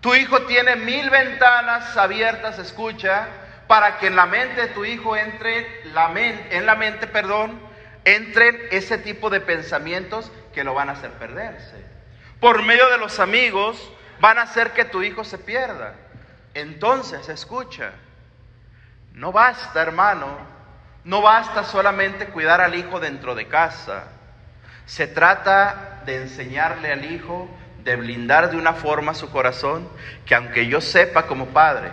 [0.00, 3.28] Tu hijo tiene mil ventanas abiertas, escucha,
[3.66, 7.60] para que en la mente de tu hijo entre la en la mente, perdón,
[8.04, 11.84] entren ese tipo de pensamientos que lo van a hacer perderse.
[12.40, 15.94] Por medio de los amigos van a hacer que tu hijo se pierda.
[16.54, 17.92] Entonces, escucha,
[19.12, 20.38] no basta, hermano,
[21.04, 24.04] no basta solamente cuidar al hijo dentro de casa.
[24.86, 27.48] Se trata de enseñarle al hijo,
[27.84, 29.88] de blindar de una forma su corazón,
[30.26, 31.90] que aunque yo sepa como padre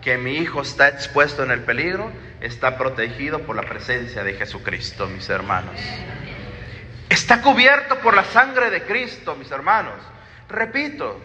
[0.00, 5.08] que mi hijo está expuesto en el peligro, está protegido por la presencia de Jesucristo,
[5.08, 5.74] mis hermanos.
[7.08, 9.94] Está cubierto por la sangre de Cristo, mis hermanos.
[10.48, 11.20] Repito,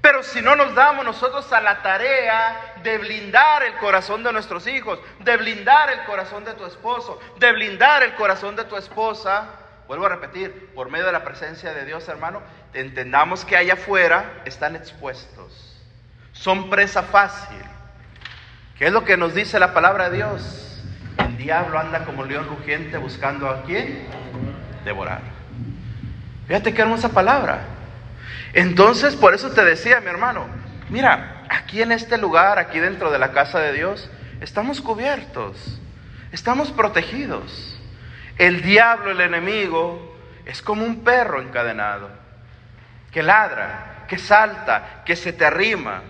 [0.00, 4.66] pero si no nos damos nosotros a la tarea de blindar el corazón de nuestros
[4.66, 9.48] hijos, de blindar el corazón de tu esposo, de blindar el corazón de tu esposa,
[9.86, 12.40] Vuelvo a repetir, por medio de la presencia de Dios, hermano,
[12.72, 15.78] entendamos que allá afuera están expuestos.
[16.32, 17.60] Son presa fácil.
[18.78, 20.82] ¿Qué es lo que nos dice la palabra de Dios?
[21.18, 24.06] El diablo anda como león rugiente buscando a quién?
[24.84, 25.20] Devorar.
[26.46, 27.60] Fíjate qué hermosa palabra.
[28.54, 30.46] Entonces, por eso te decía, mi hermano,
[30.88, 35.80] mira, aquí en este lugar, aquí dentro de la casa de Dios, estamos cubiertos,
[36.32, 37.73] estamos protegidos.
[38.38, 42.08] El diablo, el enemigo, es como un perro encadenado,
[43.12, 46.02] que ladra, que salta, que se te arrima.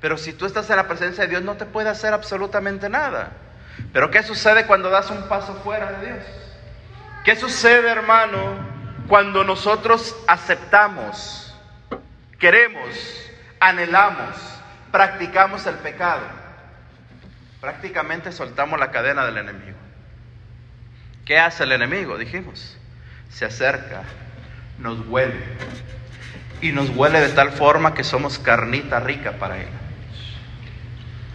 [0.00, 3.32] Pero si tú estás en la presencia de Dios no te puede hacer absolutamente nada.
[3.92, 6.24] Pero ¿qué sucede cuando das un paso fuera de Dios?
[7.24, 8.38] ¿Qué sucede, hermano,
[9.08, 11.54] cuando nosotros aceptamos,
[12.38, 12.88] queremos,
[13.58, 14.36] anhelamos,
[14.90, 16.22] practicamos el pecado?
[17.60, 19.76] Prácticamente soltamos la cadena del enemigo.
[21.30, 22.18] ¿Qué hace el enemigo?
[22.18, 22.76] Dijimos,
[23.30, 24.02] se acerca,
[24.80, 25.40] nos huele.
[26.60, 29.68] Y nos huele de tal forma que somos carnita rica para él.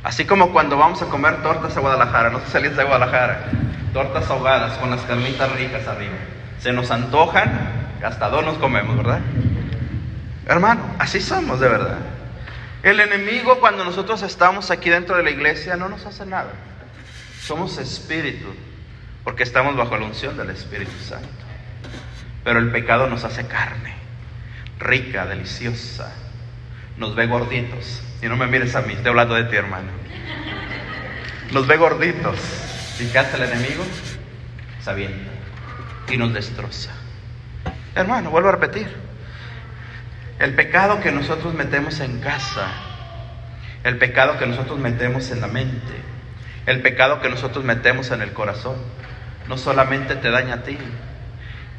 [0.03, 3.45] Así como cuando vamos a comer tortas a Guadalajara, no si salís de Guadalajara,
[3.93, 6.15] tortas ahogadas con las carnitas ricas arriba.
[6.59, 9.21] Se nos antojan, hasta dos nos comemos, ¿verdad?
[10.45, 11.99] Hermano, así somos de verdad.
[12.83, 16.51] El enemigo cuando nosotros estamos aquí dentro de la iglesia no nos hace nada.
[17.39, 18.53] Somos espíritu
[19.25, 21.27] porque estamos bajo la unción del Espíritu Santo.
[22.43, 23.95] Pero el pecado nos hace carne,
[24.79, 26.13] rica, deliciosa,
[26.97, 28.03] nos ve gorditos.
[28.21, 29.89] Y no me mires a mí, estoy hablando de ti, hermano.
[31.51, 32.37] Nos ve gorditos.
[32.99, 33.83] ¿Y qué hace el enemigo?
[34.81, 35.31] Sabiendo.
[36.07, 36.91] Y nos destroza.
[37.95, 38.87] Hermano, vuelvo a repetir.
[40.37, 42.67] El pecado que nosotros metemos en casa,
[43.83, 45.93] el pecado que nosotros metemos en la mente,
[46.67, 48.75] el pecado que nosotros metemos en el corazón,
[49.47, 50.77] no solamente te daña a ti,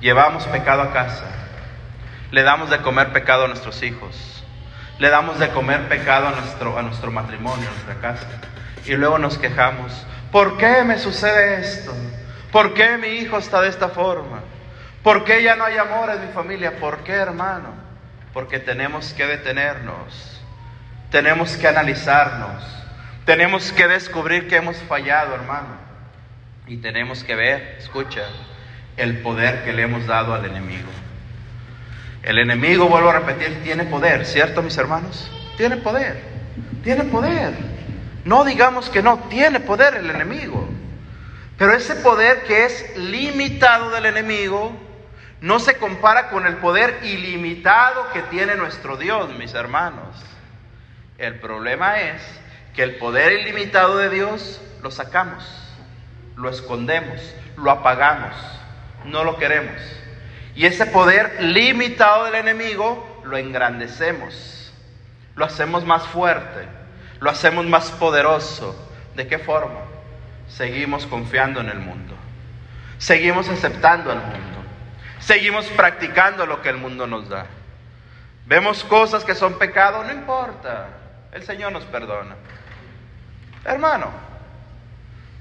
[0.00, 1.26] llevamos pecado a casa,
[2.30, 4.44] le damos de comer pecado a nuestros hijos,
[4.98, 8.26] le damos de comer pecado a nuestro, a nuestro matrimonio, a nuestra casa,
[8.84, 11.92] y luego nos quejamos, ¿por qué me sucede esto?
[12.52, 14.40] ¿Por qué mi hijo está de esta forma?
[15.02, 16.78] ¿Por qué ya no hay amor en mi familia?
[16.78, 17.74] ¿Por qué, hermano?
[18.32, 20.42] Porque tenemos que detenernos,
[21.10, 22.62] tenemos que analizarnos,
[23.24, 25.85] tenemos que descubrir que hemos fallado, hermano.
[26.68, 28.22] Y tenemos que ver, escucha,
[28.96, 30.88] el poder que le hemos dado al enemigo.
[32.24, 35.30] El enemigo, vuelvo a repetir, tiene poder, ¿cierto, mis hermanos?
[35.56, 36.20] Tiene poder,
[36.82, 37.54] tiene poder.
[38.24, 40.68] No digamos que no, tiene poder el enemigo.
[41.56, 44.76] Pero ese poder que es limitado del enemigo
[45.40, 50.16] no se compara con el poder ilimitado que tiene nuestro Dios, mis hermanos.
[51.16, 52.22] El problema es
[52.74, 55.65] que el poder ilimitado de Dios lo sacamos
[56.36, 57.20] lo escondemos,
[57.56, 58.34] lo apagamos,
[59.04, 59.80] no lo queremos.
[60.54, 64.72] Y ese poder limitado del enemigo lo engrandecemos,
[65.34, 66.66] lo hacemos más fuerte,
[67.20, 68.74] lo hacemos más poderoso.
[69.14, 69.80] ¿De qué forma?
[70.48, 72.14] Seguimos confiando en el mundo,
[72.98, 74.58] seguimos aceptando al mundo,
[75.18, 77.46] seguimos practicando lo que el mundo nos da.
[78.46, 80.88] Vemos cosas que son pecado, no importa,
[81.32, 82.36] el Señor nos perdona.
[83.64, 84.25] Hermano,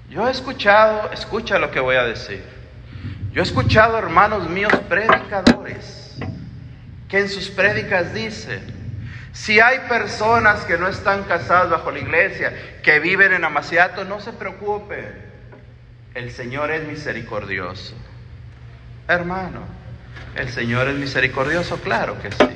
[0.10, 2.44] yo he escuchado, escucha lo que voy a decir.
[3.32, 6.16] Yo he escuchado hermanos míos predicadores
[7.10, 8.62] que en sus prédicas dicen,
[9.34, 14.22] si hay personas que no están casadas bajo la iglesia, que viven en Amaciato, no
[14.22, 15.06] se preocupen.
[16.14, 17.96] El Señor es misericordioso.
[19.10, 19.60] Hermano,
[20.36, 22.56] el Señor es misericordioso, claro que sí.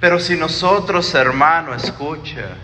[0.00, 2.56] Pero si nosotros, hermano, escucha,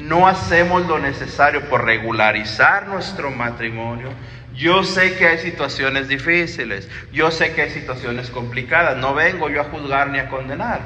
[0.00, 4.10] no hacemos lo necesario por regularizar nuestro matrimonio,
[4.54, 9.60] yo sé que hay situaciones difíciles, yo sé que hay situaciones complicadas, no vengo yo
[9.60, 10.80] a juzgar ni a condenar.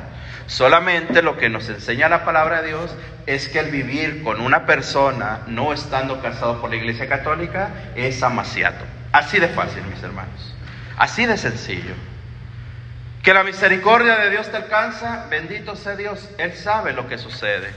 [0.46, 4.66] Solamente lo que nos enseña la palabra de Dios es que el vivir con una
[4.66, 8.84] persona no estando casado por la Iglesia Católica es amaciato.
[9.12, 10.54] Así de fácil, mis hermanos.
[10.96, 11.94] Así de sencillo.
[13.22, 17.70] Que la misericordia de Dios te alcanza, bendito sea Dios, Él sabe lo que sucede.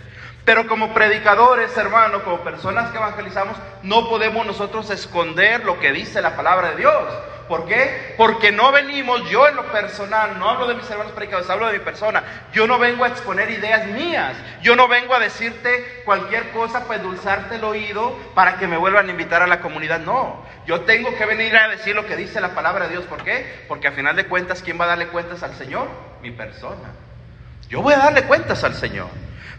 [0.45, 6.21] Pero como predicadores, hermanos, como personas que evangelizamos, no podemos nosotros esconder lo que dice
[6.21, 7.13] la palabra de Dios.
[7.47, 8.13] ¿Por qué?
[8.17, 11.73] Porque no venimos, yo en lo personal, no hablo de mis hermanos predicadores, hablo de
[11.73, 12.23] mi persona.
[12.53, 14.35] Yo no vengo a exponer ideas mías.
[14.61, 19.07] Yo no vengo a decirte cualquier cosa para endulzarte el oído para que me vuelvan
[19.07, 19.99] a invitar a la comunidad.
[19.99, 23.05] No, yo tengo que venir a decir lo que dice la palabra de Dios.
[23.05, 23.65] ¿Por qué?
[23.67, 25.87] Porque a final de cuentas, ¿quién va a darle cuentas al Señor?
[26.21, 26.91] Mi persona.
[27.69, 29.07] Yo voy a darle cuentas al Señor.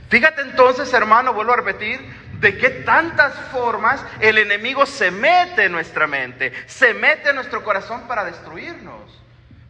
[0.09, 2.01] Fíjate entonces, hermano, vuelvo a repetir,
[2.41, 7.65] de qué tantas formas el enemigo se mete en nuestra mente, se mete en nuestro
[7.65, 9.23] corazón para destruirnos.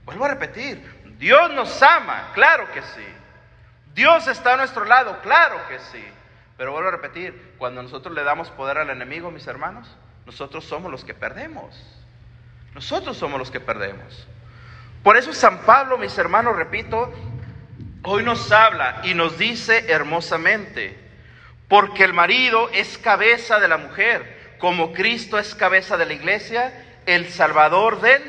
[0.04, 0.82] Vuelvo a repetir,
[1.18, 3.06] Dios nos ama, claro que sí.
[3.94, 6.04] Dios está a nuestro lado, claro que sí.
[6.56, 9.88] Pero vuelvo a repetir, cuando nosotros le damos poder al enemigo, mis hermanos,
[10.26, 11.80] nosotros somos los que perdemos.
[12.74, 14.26] Nosotros somos los que perdemos.
[15.02, 17.12] Por eso San Pablo, mis hermanos, repito,
[18.04, 20.96] hoy nos habla y nos dice hermosamente,
[21.68, 26.72] porque el marido es cabeza de la mujer, como Cristo es cabeza de la iglesia,
[27.06, 28.22] el salvador del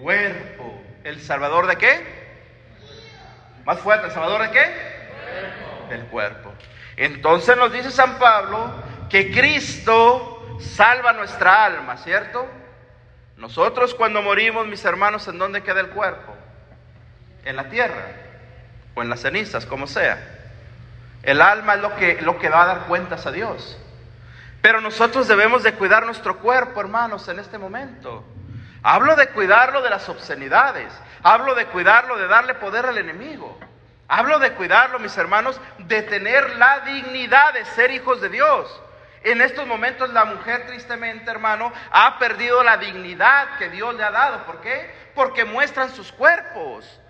[0.00, 0.82] cuerpo.
[1.04, 2.00] ¿El salvador de qué?
[3.64, 5.88] Más fuerte, ¿el salvador de qué?
[5.88, 6.52] Del cuerpo.
[6.96, 12.46] Entonces nos dice San Pablo que Cristo salva nuestra alma, ¿cierto?
[13.36, 16.34] Nosotros cuando morimos, mis hermanos, ¿en dónde queda el cuerpo?
[17.44, 18.25] En la tierra
[18.96, 20.18] o en las cenizas, como sea.
[21.22, 23.78] El alma es lo que, lo que va a dar cuentas a Dios.
[24.62, 28.24] Pero nosotros debemos de cuidar nuestro cuerpo, hermanos, en este momento.
[28.82, 30.92] Hablo de cuidarlo de las obscenidades.
[31.22, 33.58] Hablo de cuidarlo de darle poder al enemigo.
[34.08, 38.80] Hablo de cuidarlo, mis hermanos, de tener la dignidad de ser hijos de Dios.
[39.24, 44.10] En estos momentos la mujer, tristemente, hermano, ha perdido la dignidad que Dios le ha
[44.10, 44.46] dado.
[44.46, 44.94] ¿Por qué?
[45.14, 47.00] Porque muestran sus cuerpos.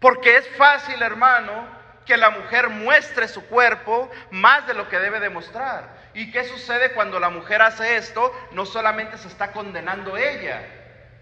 [0.00, 1.66] Porque es fácil, hermano,
[2.06, 5.98] que la mujer muestre su cuerpo más de lo que debe demostrar.
[6.14, 8.32] ¿Y qué sucede cuando la mujer hace esto?
[8.52, 10.66] No solamente se está condenando ella,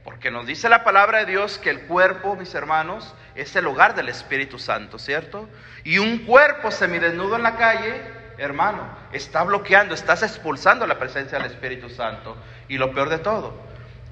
[0.05, 3.97] porque nos dice la palabra de Dios que el cuerpo, mis hermanos, es el hogar
[3.97, 5.49] del Espíritu Santo, ¿cierto?
[5.83, 8.01] Y un cuerpo semidesnudo en la calle,
[8.39, 12.37] hermano, está bloqueando, estás expulsando la presencia del Espíritu Santo.
[12.69, 13.61] Y lo peor de todo,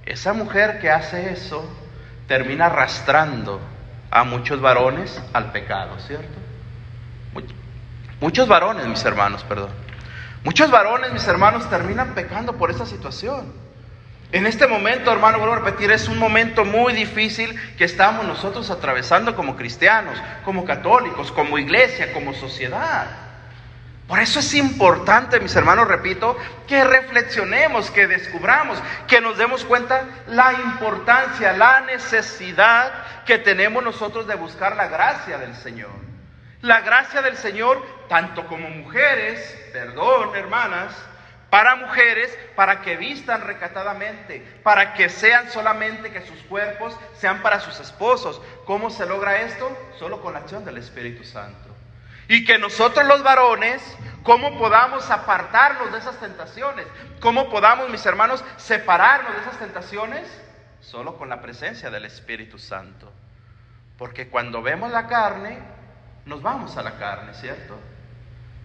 [0.05, 1.65] esa mujer que hace eso
[2.27, 3.61] termina arrastrando
[4.15, 6.39] a muchos varones al pecado, ¿cierto?
[8.21, 9.71] Muchos varones, mis hermanos, perdón.
[10.45, 13.53] Muchos varones, mis hermanos, terminan pecando por esa situación.
[14.31, 18.71] En este momento, hermano, vuelvo a repetir, es un momento muy difícil que estamos nosotros
[18.71, 23.09] atravesando como cristianos, como católicos, como iglesia, como sociedad.
[24.07, 26.36] Por eso es importante, mis hermanos, repito,
[26.66, 28.78] que reflexionemos, que descubramos,
[29.09, 32.92] que nos demos cuenta la importancia, la necesidad
[33.24, 35.90] que tenemos nosotros de buscar la gracia del Señor.
[36.61, 39.40] La gracia del Señor, tanto como mujeres,
[39.72, 40.94] perdón, hermanas,
[41.48, 47.61] para mujeres, para que vistan recatadamente, para que sean solamente que sus cuerpos sean para
[47.61, 48.42] sus esposos.
[48.66, 49.70] ¿Cómo se logra esto?
[49.98, 51.74] Solo con la acción del Espíritu Santo.
[52.29, 53.83] Y que nosotros los varones,
[54.22, 56.87] ¿cómo podamos apartarnos de esas tentaciones?
[57.20, 60.27] ¿Cómo podamos, mis hermanos, separarnos de esas tentaciones?
[60.81, 63.12] Solo con la presencia del Espíritu Santo.
[63.99, 65.59] Porque cuando vemos la carne,
[66.27, 67.79] nos vamos a la carne, ¿cierto?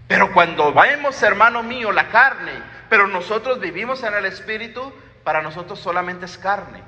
[0.08, 2.54] Pero cuando vemos, hermano mío, la carne,
[2.90, 4.92] pero nosotros vivimos en el Espíritu,
[5.24, 6.82] para nosotros solamente es carne.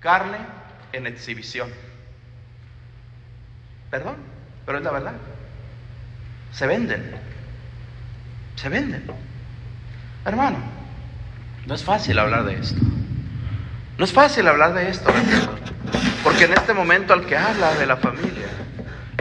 [0.00, 0.38] Carne
[0.92, 1.72] en exhibición.
[3.90, 4.16] Perdón,
[4.66, 5.14] pero es la verdad.
[6.52, 7.14] Se venden.
[8.56, 9.04] Se venden.
[10.24, 10.58] Hermano,
[11.66, 12.80] no es fácil hablar de esto.
[13.98, 15.10] No es fácil hablar de esto,
[16.22, 18.46] porque en este momento al que habla de la familia,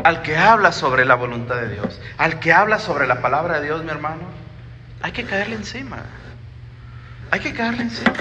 [0.04, 3.66] al que habla sobre la voluntad de Dios, al que habla sobre la palabra de
[3.66, 4.22] Dios, mi hermano,
[5.02, 5.98] hay que caerle encima.
[7.32, 8.14] Hay que caerle encima.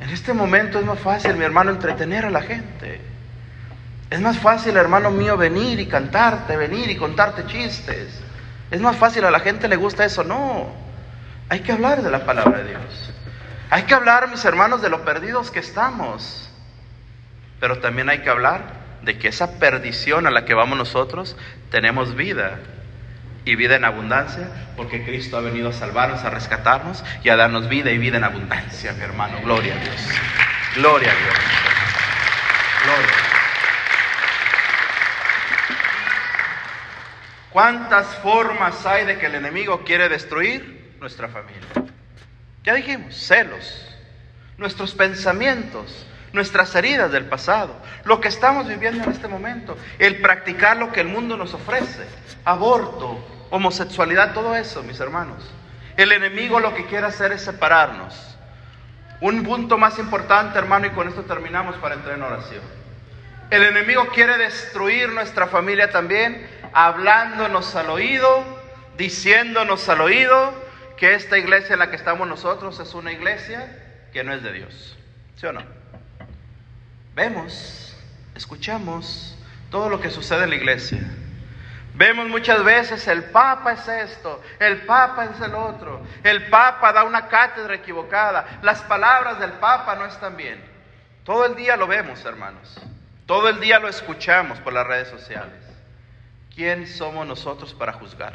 [0.00, 3.00] En este momento es más fácil, mi hermano, entretener a la gente.
[4.10, 8.20] Es más fácil, hermano mío, venir y cantarte, venir y contarte chistes.
[8.70, 10.24] Es más fácil, a la gente le gusta eso.
[10.24, 10.72] No,
[11.48, 13.12] hay que hablar de la palabra de Dios.
[13.70, 16.50] Hay que hablar, mis hermanos, de lo perdidos que estamos.
[17.60, 21.36] Pero también hay que hablar de que esa perdición a la que vamos nosotros
[21.70, 22.58] tenemos vida
[23.44, 27.68] y vida en abundancia, porque Cristo ha venido a salvarnos, a rescatarnos y a darnos
[27.68, 29.38] vida y vida en abundancia, mi hermano.
[29.42, 30.08] Gloria a Dios.
[30.76, 31.34] Gloria a Dios.
[32.84, 33.27] Gloria.
[37.58, 41.66] ¿Cuántas formas hay de que el enemigo quiere destruir nuestra familia?
[42.62, 43.84] Ya dijimos, celos,
[44.58, 50.76] nuestros pensamientos, nuestras heridas del pasado, lo que estamos viviendo en este momento, el practicar
[50.76, 52.06] lo que el mundo nos ofrece,
[52.44, 55.42] aborto, homosexualidad, todo eso, mis hermanos.
[55.96, 58.36] El enemigo lo que quiere hacer es separarnos.
[59.20, 62.62] Un punto más importante, hermano, y con esto terminamos para entrar en oración.
[63.50, 68.44] El enemigo quiere destruir nuestra familia también, hablándonos al oído,
[68.96, 70.52] diciéndonos al oído
[70.96, 74.52] que esta iglesia en la que estamos nosotros es una iglesia que no es de
[74.52, 74.96] Dios.
[75.36, 75.62] ¿Sí o no?
[77.14, 77.96] Vemos,
[78.34, 79.36] escuchamos
[79.70, 81.00] todo lo que sucede en la iglesia.
[81.94, 87.02] Vemos muchas veces el Papa es esto, el Papa es el otro, el Papa da
[87.02, 90.62] una cátedra equivocada, las palabras del Papa no están bien.
[91.24, 92.80] Todo el día lo vemos, hermanos.
[93.26, 95.67] Todo el día lo escuchamos por las redes sociales.
[96.58, 98.32] ¿Quién somos nosotros para juzgar?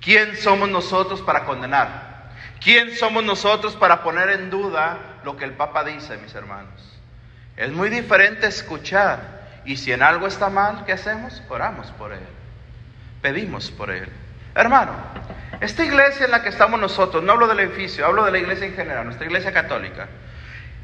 [0.00, 2.30] ¿Quién somos nosotros para condenar?
[2.58, 6.72] ¿Quién somos nosotros para poner en duda lo que el Papa dice, mis hermanos?
[7.58, 11.42] Es muy diferente escuchar y si en algo está mal, ¿qué hacemos?
[11.50, 12.24] Oramos por él.
[13.20, 14.08] Pedimos por él.
[14.54, 14.94] Hermano,
[15.60, 18.64] esta iglesia en la que estamos nosotros, no hablo del edificio, hablo de la iglesia
[18.64, 20.08] en general, nuestra iglesia católica,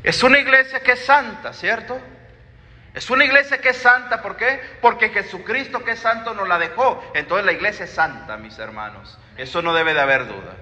[0.03, 1.99] es una iglesia que es santa, ¿cierto?
[2.99, 4.61] Es una iglesia que es santa, ¿por qué?
[4.83, 7.01] Porque Jesucristo que es santo nos la dejó.
[7.15, 9.17] Entonces la iglesia es santa, mis hermanos.
[9.37, 10.57] Eso no debe de haber duda.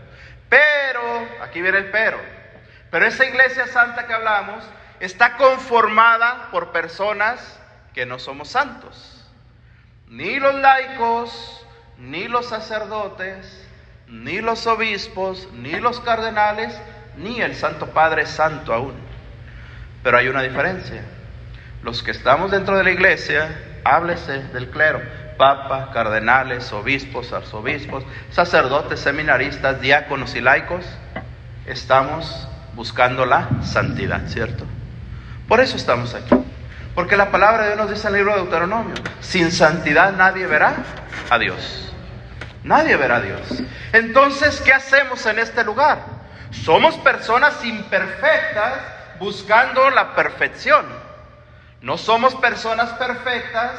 [0.50, 2.20] Pero, aquí viene el pero,
[2.90, 4.62] pero esa iglesia santa que hablamos
[5.00, 7.58] está conformada por personas
[7.94, 9.26] que no somos santos.
[10.06, 11.66] Ni los laicos,
[11.96, 13.66] ni los sacerdotes,
[14.08, 16.78] ni los obispos, ni los cardenales,
[17.16, 18.94] ni el Santo Padre es santo aún.
[20.02, 21.02] Pero hay una diferencia.
[21.86, 23.48] Los que estamos dentro de la iglesia,
[23.84, 25.00] háblese del clero,
[25.38, 30.84] papa, cardenales, obispos, arzobispos, sacerdotes, seminaristas, diáconos y laicos,
[31.64, 34.64] estamos buscando la santidad, ¿cierto?
[35.46, 36.34] Por eso estamos aquí.
[36.96, 40.48] Porque la palabra de Dios nos dice en el libro de Deuteronomio, sin santidad nadie
[40.48, 40.74] verá
[41.30, 41.94] a Dios.
[42.64, 43.62] Nadie verá a Dios.
[43.92, 46.00] Entonces, ¿qué hacemos en este lugar?
[46.50, 48.72] Somos personas imperfectas
[49.20, 51.05] buscando la perfección.
[51.80, 53.72] No somos personas perfectas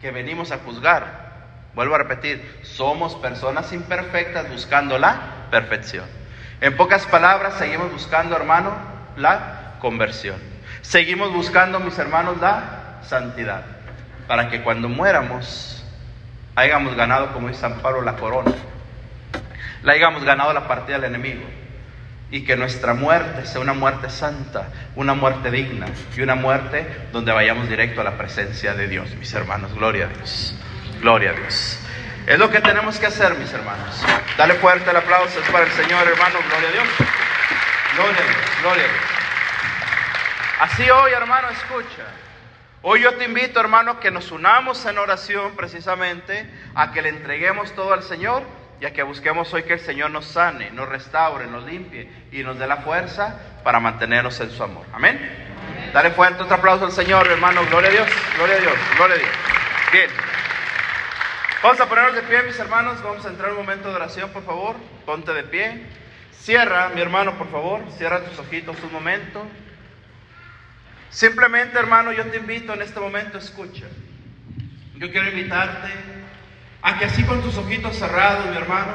[0.00, 1.26] que venimos a juzgar.
[1.74, 6.04] Vuelvo a repetir, somos personas imperfectas buscando la perfección.
[6.60, 8.74] En pocas palabras, seguimos buscando, hermano,
[9.16, 10.36] la conversión.
[10.80, 13.62] Seguimos buscando, mis hermanos, la santidad,
[14.26, 15.84] para que cuando muéramos
[16.54, 18.52] hayamos ganado, como dice San Pablo, la corona,
[19.82, 21.44] la hayamos ganado la partida del enemigo,
[22.30, 27.32] y que nuestra muerte sea una muerte santa, una muerte digna, y una muerte donde
[27.32, 29.72] vayamos directo a la presencia de Dios, mis hermanos.
[29.74, 30.54] Gloria a Dios,
[31.00, 31.78] gloria a Dios.
[32.26, 34.02] Es lo que tenemos que hacer, mis hermanos.
[34.36, 36.38] Dale fuerte el aplauso, es para el Señor, hermano.
[36.48, 36.88] Gloria a Dios.
[37.94, 39.04] Gloria a Dios, gloria a Dios.
[40.60, 42.04] Así hoy, hermano, escucha.
[42.82, 47.72] Hoy yo te invito, hermano, que nos unamos en oración precisamente, a que le entreguemos
[47.74, 48.42] todo al Señor
[48.80, 52.42] y a que busquemos hoy que el Señor nos sane, nos restaure, nos limpie y
[52.42, 54.84] nos dé la fuerza para mantenernos en su amor.
[54.92, 55.18] Amén.
[55.92, 57.64] Dale fuerte otro aplauso al Señor, hermano.
[57.66, 59.30] Gloria a Dios, gloria a Dios, gloria a Dios.
[59.92, 60.10] Bien.
[61.62, 63.02] Vamos a ponernos de pie, mis hermanos.
[63.02, 64.76] Vamos a entrar en un momento de oración, por favor.
[65.06, 65.86] Ponte de pie.
[66.32, 67.80] Cierra, mi hermano, por favor.
[67.96, 69.46] Cierra tus ojitos un momento.
[71.08, 73.86] Simplemente, hermano, yo te invito en este momento, escucha.
[74.96, 76.15] Yo quiero invitarte
[76.86, 78.92] a que así con tus ojitos cerrados, mi hermano,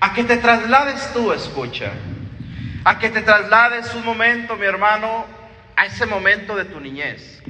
[0.00, 1.92] a que te traslades tú, escucha.
[2.82, 5.26] A que te traslades un momento, mi hermano,
[5.76, 7.42] a ese momento de tu niñez.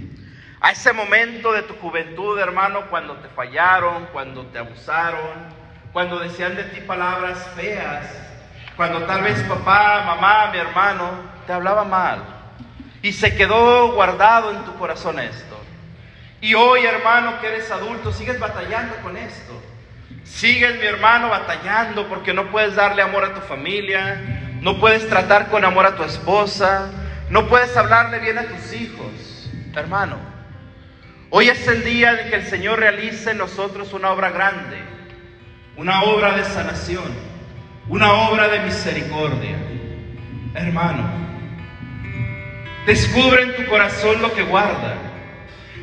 [0.60, 5.48] a ese momento de tu juventud, hermano, cuando te fallaron, cuando te abusaron,
[5.92, 8.06] cuando decían de ti palabras feas,
[8.76, 11.10] cuando tal vez papá, mamá, mi hermano
[11.46, 12.22] te hablaba mal
[13.02, 15.61] y se quedó guardado en tu corazón esto.
[16.42, 19.62] Y hoy, hermano, que eres adulto, sigues batallando con esto.
[20.24, 25.50] Sigues, mi hermano, batallando porque no puedes darle amor a tu familia, no puedes tratar
[25.50, 26.90] con amor a tu esposa,
[27.30, 29.50] no puedes hablarle bien a tus hijos.
[29.72, 30.16] Hermano,
[31.30, 34.78] hoy es el día de que el Señor realice en nosotros una obra grande,
[35.76, 37.14] una obra de sanación,
[37.88, 39.58] una obra de misericordia.
[40.56, 41.08] Hermano,
[42.84, 45.11] descubre en tu corazón lo que guarda.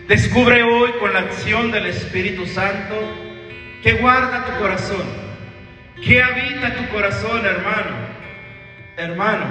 [0.10, 2.96] Descubre hoy con la acción del Espíritu Santo
[3.84, 5.04] que guarda tu corazón,
[6.04, 7.96] que habita tu corazón, hermano.
[8.98, 9.46] Hermano,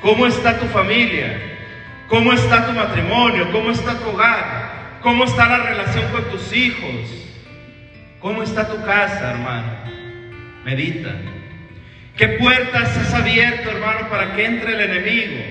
[0.00, 1.36] ¿cómo está tu familia?
[2.06, 3.50] ¿Cómo está tu matrimonio?
[3.50, 5.00] ¿Cómo está tu hogar?
[5.02, 7.34] ¿Cómo está la relación con tus hijos?
[8.20, 9.78] ¿Cómo está tu casa, hermano?
[10.64, 11.10] Medita.
[12.16, 15.42] ¿Qué puertas has abierto, hermano, para que entre el enemigo?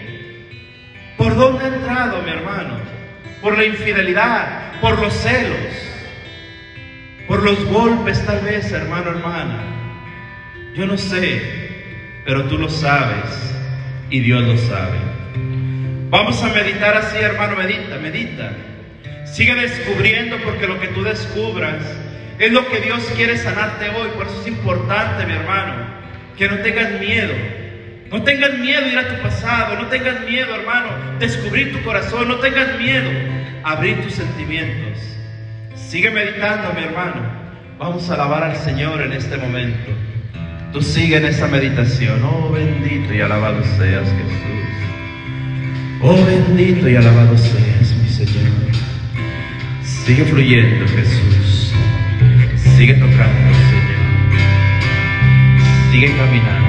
[1.18, 3.01] ¿Por dónde ha entrado, mi hermano?
[3.42, 5.74] Por la infidelidad, por los celos,
[7.28, 9.64] por los golpes tal vez, hermano, hermana.
[10.76, 11.42] Yo no sé,
[12.26, 13.56] pero tú lo sabes
[14.10, 14.98] y Dios lo sabe.
[16.10, 18.52] Vamos a meditar así, hermano, medita, medita.
[19.26, 21.78] Sigue descubriendo porque lo que tú descubras
[22.38, 24.10] es lo que Dios quiere sanarte hoy.
[24.18, 25.86] Por eso es importante, mi hermano,
[26.38, 27.34] que no tengas miedo.
[28.12, 29.78] No tengas miedo ir a tu pasado.
[29.78, 32.28] No tengas miedo, hermano, descubrir tu corazón.
[32.28, 33.10] No tengas miedo
[33.64, 35.00] abrir tus sentimientos.
[35.76, 37.22] Sigue meditando, mi hermano.
[37.80, 39.92] Vamos a alabar al Señor en este momento.
[40.74, 42.22] Tú sigue en esa meditación.
[42.24, 44.62] Oh, bendito y alabado seas Jesús.
[46.02, 48.52] Oh, bendito y alabado seas mi Señor.
[49.84, 51.74] Sigue fluyendo, Jesús.
[52.76, 54.02] Sigue tocando, Señor.
[55.92, 56.61] Sigue caminando,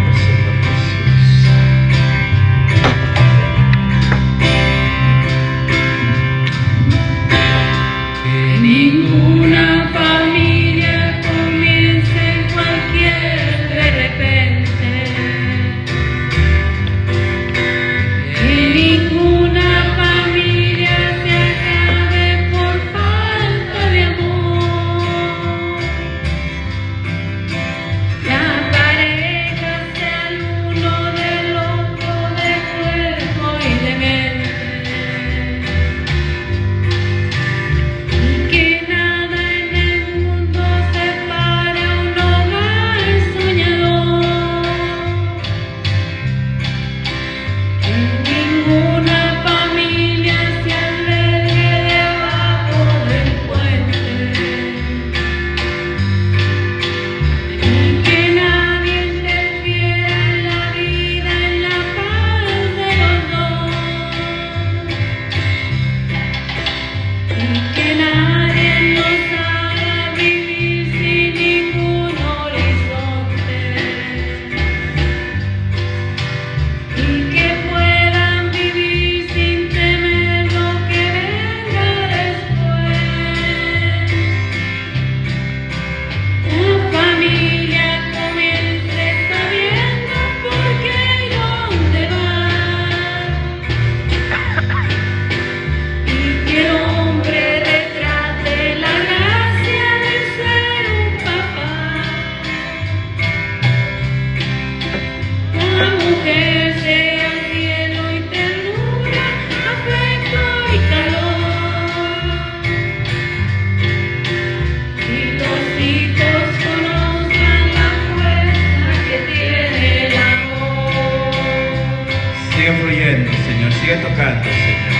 [123.92, 124.92] Sigue tocando, Señor.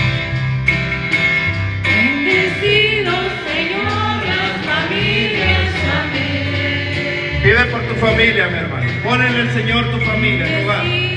[1.83, 3.11] Bendecido
[3.47, 7.39] Señor, las familias, amén.
[7.41, 8.91] Pide por tu familia, mi hermano.
[9.03, 11.12] Pon en el Señor tu familia, tu hogar.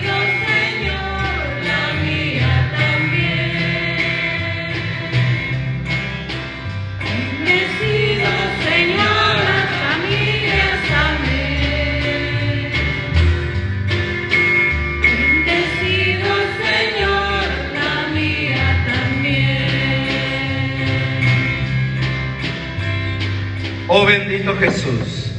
[24.59, 25.32] Jesús.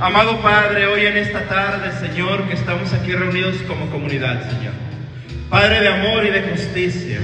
[0.00, 4.72] Amado Padre, hoy en esta tarde, Señor, que estamos aquí reunidos como comunidad, Señor.
[5.50, 7.18] Padre de amor y de justicia.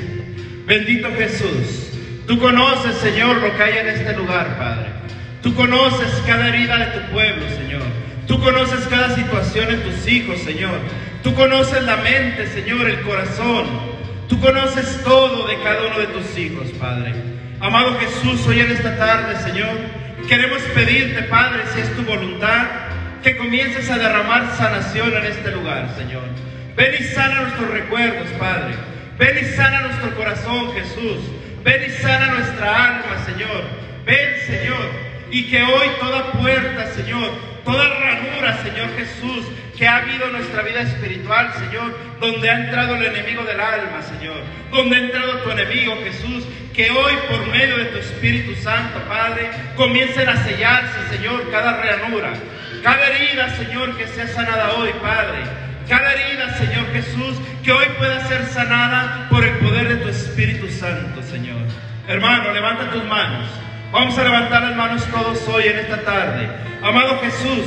[0.66, 1.90] Bendito Jesús.
[2.26, 4.90] Tú conoces, Señor, lo que hay en este lugar, Padre.
[5.42, 7.82] Tú conoces cada herida de tu pueblo, Señor.
[8.26, 10.78] Tú conoces cada situación en tus hijos, Señor.
[11.22, 13.64] Tú conoces la mente, Señor, el corazón.
[14.28, 17.14] Tú conoces todo de cada uno de tus hijos, Padre.
[17.60, 19.78] Amado Jesús, hoy en esta tarde, Señor,
[20.26, 22.66] queremos pedirte, Padre, si es tu voluntad,
[23.22, 26.24] que comiences a derramar sanación en este lugar, Señor.
[26.76, 28.74] Ven y sana nuestros recuerdos, Padre.
[29.18, 31.18] Ven y sana nuestro corazón, Jesús.
[31.64, 33.64] Ven y sana nuestra alma, Señor.
[34.04, 34.90] Ven, Señor.
[35.30, 37.30] Y que hoy toda puerta, Señor,
[37.64, 39.46] toda ranura, Señor Jesús,
[39.76, 44.02] que ha habido en nuestra vida espiritual, Señor, donde ha entrado el enemigo del alma,
[44.02, 44.36] Señor,
[44.70, 46.44] donde ha entrado tu enemigo, Jesús,
[46.76, 52.34] que hoy por medio de tu Espíritu Santo, Padre, comiencen a sellarse, Señor, cada ranura,
[52.82, 55.38] cada herida, Señor, que sea sanada hoy, Padre.
[55.88, 60.68] Cada herida, Señor Jesús, que hoy pueda ser sanada por el poder de tu Espíritu
[60.68, 61.62] Santo, Señor.
[62.08, 63.48] Hermano, levanta tus manos.
[63.90, 66.46] Vamos a levantar las manos todos hoy en esta tarde.
[66.82, 67.64] Amado Jesús,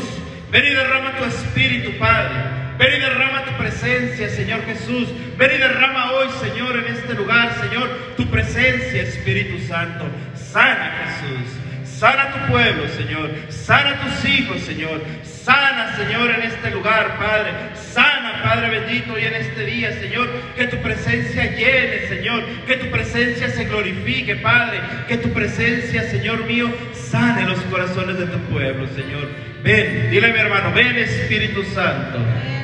[0.51, 2.59] ven y derrama tu Espíritu, Padre.
[2.80, 5.10] Ven y derrama tu presencia, Señor Jesús.
[5.38, 10.06] Ven y derrama hoy, Señor, en este lugar, Señor, tu presencia, Espíritu Santo.
[10.34, 11.60] Sana, Jesús.
[11.84, 13.32] Sana tu pueblo, Señor.
[13.50, 15.02] Sana tus hijos, Señor.
[15.24, 17.52] Sana, Señor, en este lugar, Padre.
[17.76, 22.46] Sana, Padre bendito, y en este día, Señor, que tu presencia llene, Señor.
[22.66, 24.80] Que tu presencia se glorifique, Padre.
[25.10, 29.49] Que tu presencia, Señor mío, sane los corazones de tu pueblo, Señor.
[29.64, 32.20] Ven, dile a mi hermano, ven Espíritu Santo.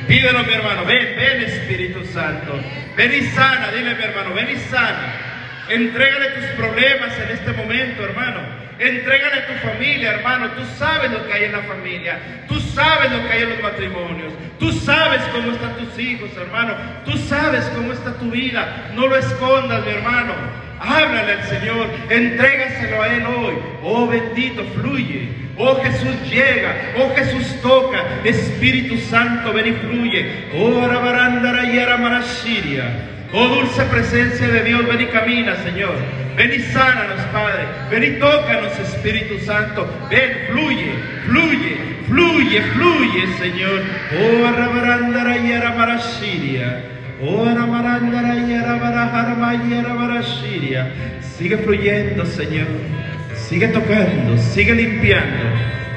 [0.08, 2.58] Pídelo, mi hermano, ven, ven Espíritu Santo.
[2.96, 5.14] Ven y sana, dile a mi hermano, ven y sana.
[5.68, 8.40] Entrégale tus problemas en este momento, hermano.
[8.78, 10.50] Entrégale a tu familia, hermano.
[10.52, 12.18] Tú sabes lo que hay en la familia.
[12.46, 14.32] Tú sabes lo que hay en los matrimonios.
[14.58, 16.74] Tú sabes cómo están tus hijos, hermano.
[17.04, 18.90] Tú sabes cómo está tu vida.
[18.94, 20.34] No lo escondas, mi hermano.
[20.80, 21.88] Háblale al Señor.
[22.10, 23.54] Entrégaselo a Él hoy.
[23.82, 25.28] Oh bendito, fluye.
[25.58, 26.74] Oh Jesús llega.
[26.98, 28.04] Oh Jesús toca.
[28.24, 30.50] Espíritu Santo, ven y fluye.
[30.54, 32.84] Oh Arabarandara y Aramarashiria.
[33.32, 35.94] Oh dulce presencia de Dios, ven y camina, Señor.
[36.36, 37.64] Ven y sánanos, Padre.
[37.90, 39.88] Ven y tócanos, Espíritu Santo.
[40.10, 40.92] Ven, fluye,
[41.26, 43.82] fluye, fluye, fluye, Señor.
[44.20, 46.84] Oh Arabarandara y Aramarashiria.
[47.22, 50.92] Oh Aramarandara y Arabarajarama y Aramarashiria.
[51.22, 52.66] Sigue fluyendo, Señor.
[53.34, 55.44] Sigue tocando, sigue limpiando.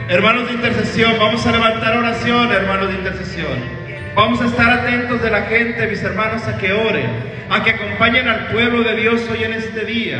[0.07, 3.79] Hermanos de intercesión, vamos a levantar oración, hermanos de intercesión.
[4.15, 7.09] Vamos a estar atentos de la gente, mis hermanos, a que oren,
[7.49, 10.19] a que acompañen al pueblo de Dios hoy en este día,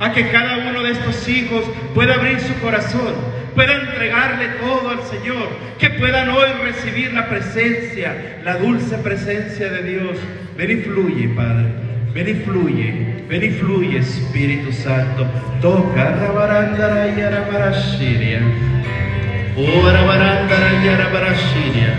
[0.00, 3.14] a que cada uno de estos hijos pueda abrir su corazón,
[3.54, 9.82] pueda entregarle todo al Señor, que puedan hoy recibir la presencia, la dulce presencia de
[9.82, 10.18] Dios.
[10.58, 11.66] Ven y fluye, Padre.
[12.12, 15.24] Ven y fluye, ven y fluye, Espíritu Santo.
[15.62, 18.40] Toca, rabarandara y arabarashiria.
[19.56, 21.94] Oh, arabarandara y arabarashiria.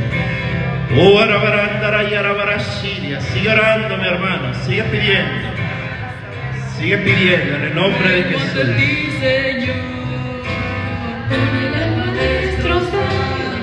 [0.98, 3.22] Oh, arabarandara y arabarashiria.
[3.22, 5.48] Sigue orando, mi hermano, sigue pidiendo.
[6.78, 8.76] Sigue pidiendo en el nombre de Cuando Jesús.
[8.76, 9.76] ti, Señor,
[11.30, 13.62] con el alma destrozada,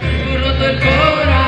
[0.00, 1.41] tú roto el corazón,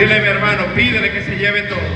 [0.00, 1.89] Dile, mi hermano, pídele que se lleve todo.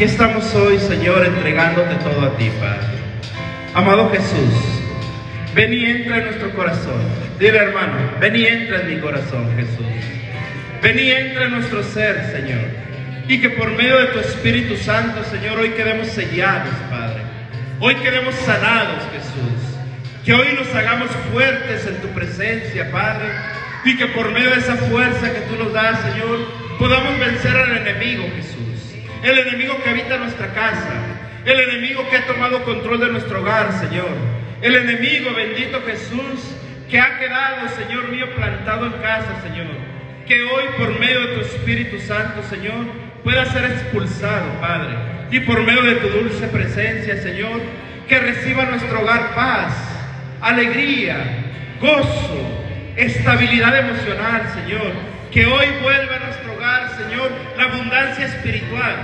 [0.00, 2.88] Aquí estamos hoy, Señor, entregándote todo a ti, Padre.
[3.74, 4.54] Amado Jesús,
[5.54, 7.02] ven y entra en nuestro corazón.
[7.38, 9.84] Dile, hermano, ven y entra en mi corazón, Jesús.
[10.82, 12.64] Ven y entra en nuestro ser, Señor.
[13.28, 17.20] Y que por medio de tu Espíritu Santo, Señor, hoy quedemos sellados, Padre.
[17.78, 19.76] Hoy quedemos sanados, Jesús.
[20.24, 23.26] Que hoy nos hagamos fuertes en tu presencia, Padre.
[23.84, 26.38] Y que por medio de esa fuerza que tú nos das, Señor,
[26.78, 28.69] podamos vencer al enemigo, Jesús.
[29.22, 30.92] El enemigo que habita nuestra casa.
[31.44, 34.08] El enemigo que ha tomado control de nuestro hogar, Señor.
[34.62, 36.54] El enemigo, bendito Jesús,
[36.90, 39.68] que ha quedado, Señor mío, plantado en casa, Señor.
[40.26, 42.86] Que hoy, por medio de tu Espíritu Santo, Señor,
[43.22, 44.96] pueda ser expulsado, Padre.
[45.30, 47.60] Y por medio de tu dulce presencia, Señor,
[48.08, 49.72] que reciba nuestro hogar paz,
[50.40, 51.16] alegría,
[51.80, 52.40] gozo,
[52.96, 54.92] estabilidad emocional, Señor.
[55.30, 58.96] Que hoy vuelva a nuestro Señor, la abundancia espiritual,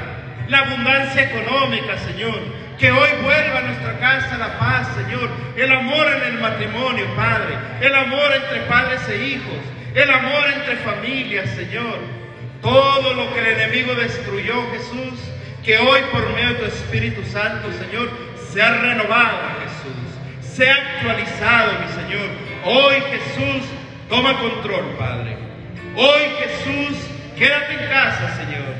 [0.48, 2.38] la abundancia económica, Señor.
[2.78, 5.30] Que hoy vuelva a nuestra casa la paz, Señor.
[5.56, 7.56] El amor en el matrimonio, Padre.
[7.80, 9.58] El amor entre padres e hijos.
[9.94, 11.98] El amor entre familias, Señor.
[12.60, 15.18] Todo lo que el enemigo destruyó, Jesús.
[15.64, 18.10] Que hoy por medio de tu Espíritu Santo, Señor,
[18.52, 20.54] sea renovado, Jesús.
[20.54, 22.28] Sea actualizado, mi Señor.
[22.66, 23.66] Hoy, Jesús,
[24.10, 25.38] toma control, Padre.
[25.96, 28.74] Hoy, Jesús, quédate en casa, Señor.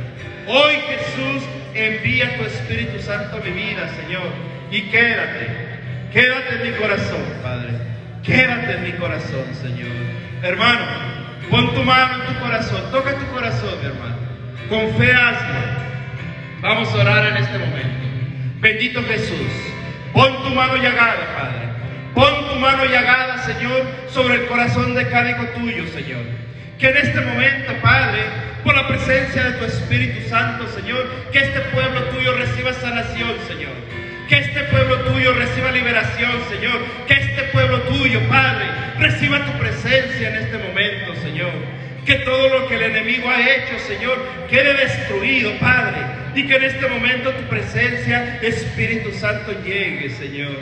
[0.49, 1.43] Hoy, Jesús,
[1.75, 4.29] envía tu Espíritu Santo a mi vida, Señor.
[4.71, 5.49] Y quédate,
[6.13, 7.71] quédate en mi corazón, Padre.
[8.23, 9.93] Quédate en mi corazón, Señor.
[10.43, 10.85] Hermano,
[11.51, 14.17] pon tu mano en tu corazón, toca tu corazón, mi hermano.
[14.69, 15.87] Con fe hazlo.
[16.61, 18.07] Vamos a orar en este momento.
[18.59, 19.53] Bendito Jesús,
[20.13, 21.67] pon tu mano llagada, Padre.
[22.15, 26.23] Pon tu mano llagada, Señor, sobre el corazón de cada hijo tuyo, Señor.
[26.79, 28.23] Que en este momento, Padre,
[28.67, 33.73] por la presencia de tu Espíritu Santo, Señor, que este pueblo tuyo reciba sanación, Señor.
[34.29, 36.81] Que este pueblo tuyo reciba liberación, Señor.
[37.07, 38.67] Que este pueblo tuyo, Padre,
[38.99, 41.53] reciba tu presencia en este momento, Señor.
[42.05, 44.19] Que todo lo que el enemigo ha hecho, Señor,
[44.51, 45.99] quede destruido, Padre.
[46.35, 50.57] Y que en este momento tu presencia, Espíritu Santo, llegue, Señor.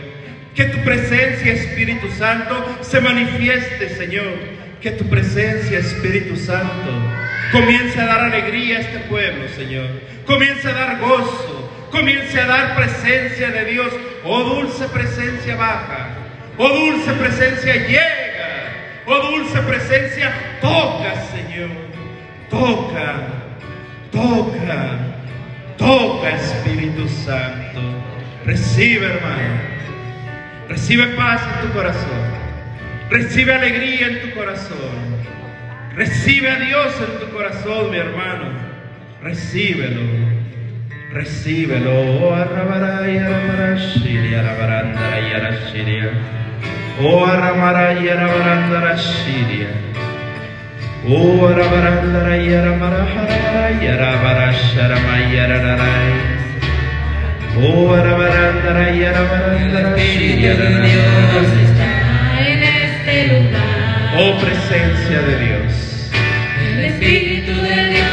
[0.55, 4.64] Que tu presencia, Espíritu Santo, se manifieste, Señor.
[4.85, 6.93] Que tu presencia, Espíritu Santo,
[7.53, 9.89] comience a dar alegría a este pueblo, Señor.
[10.27, 11.89] Comience a dar gozo.
[11.91, 13.91] Comience a dar presencia de Dios.
[14.25, 16.09] Oh dulce presencia baja.
[16.59, 19.01] Oh dulce presencia llega.
[19.07, 21.71] Oh dulce presencia toca, Señor.
[22.51, 23.23] Toca.
[24.13, 24.99] Toca.
[25.79, 27.81] Toca, Espíritu Santo.
[28.45, 29.61] Recibe, hermano.
[30.69, 32.44] Recibe paz en tu corazón.
[33.11, 35.15] Recibe alegría en tu corazón.
[35.95, 38.47] Recibe a Dios en tu corazón, mi hermano.
[39.23, 40.01] Recíbelo.
[41.13, 41.93] Recíbelo.
[41.93, 46.11] Oh, arrabaray, aramarashiri, arabarandara, yarashiria.
[47.01, 47.25] Oh,
[51.07, 56.15] Oh, arabarandara, yaramaraharay, arabarasharamay, yarararay.
[57.63, 61.74] Oh, arabarandara, El yarabarandara, Espíritu
[64.17, 66.11] Oh, presencia de Dios.
[66.61, 68.07] El Espíritu de Dios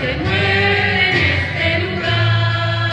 [0.00, 2.90] se mueve en este lugar.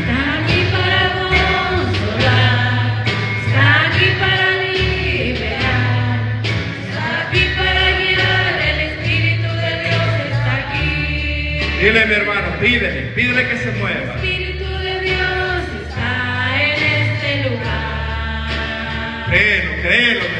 [0.00, 3.04] Está aquí para consolar,
[3.44, 6.18] está aquí para liberar,
[6.88, 8.52] está aquí para guiar.
[8.70, 10.90] El Espíritu de Dios está aquí.
[11.78, 14.14] Dile, mi hermano, pídele, pídele que se El mueva.
[14.14, 16.10] Espíritu de Dios está
[16.64, 17.88] en este lugar.
[19.28, 20.37] Créelo, créelo,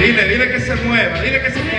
[0.00, 1.69] Dile, dile, que se mueva, dile que se quede.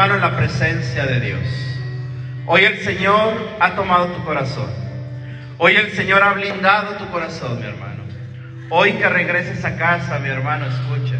[0.00, 1.42] Hermano, en la presencia de Dios.
[2.46, 4.70] Hoy el Señor ha tomado tu corazón.
[5.58, 8.04] Hoy el Señor ha blindado tu corazón, mi hermano.
[8.70, 11.16] Hoy que regreses a casa, mi hermano, escucha.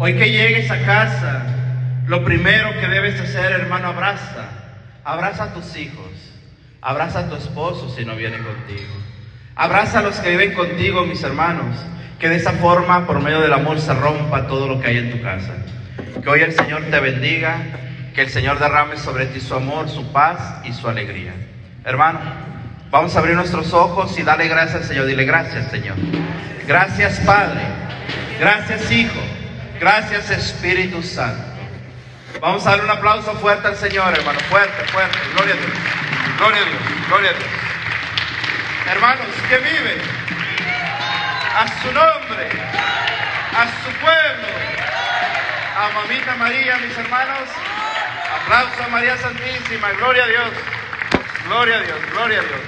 [0.00, 1.44] Hoy que llegues a casa,
[2.08, 4.48] lo primero que debes hacer, hermano, abraza.
[5.04, 6.10] Abraza a tus hijos.
[6.82, 8.92] Abraza a tu esposo si no viene contigo.
[9.54, 11.76] Abraza a los que viven contigo, mis hermanos.
[12.18, 15.12] Que de esa forma, por medio del amor, se rompa todo lo que hay en
[15.12, 15.52] tu casa.
[16.24, 17.58] Que hoy el Señor te bendiga.
[18.14, 21.34] Que el Señor derrame sobre ti su amor, su paz y su alegría.
[21.84, 22.20] Hermano,
[22.90, 25.06] vamos a abrir nuestros ojos y darle gracias al Señor.
[25.06, 25.96] Dile gracias, Señor.
[26.66, 27.60] Gracias, Padre.
[28.40, 29.20] Gracias, Hijo.
[29.78, 31.44] Gracias, Espíritu Santo.
[32.40, 34.38] Vamos a darle un aplauso fuerte al Señor, hermano.
[34.48, 35.18] Fuerte, fuerte.
[35.34, 35.72] Gloria a Dios.
[36.38, 37.08] Gloria a Dios.
[37.08, 37.48] Gloria a Dios.
[38.90, 39.98] Hermanos que viven
[41.54, 42.48] a su nombre,
[43.56, 44.83] a su pueblo,
[45.74, 47.48] a Mamita María, mis hermanos.
[48.42, 49.90] Aplauso a María Santísima.
[49.92, 50.50] Gloria a Dios.
[51.46, 51.98] Gloria a Dios.
[52.12, 52.60] Gloria a Dios.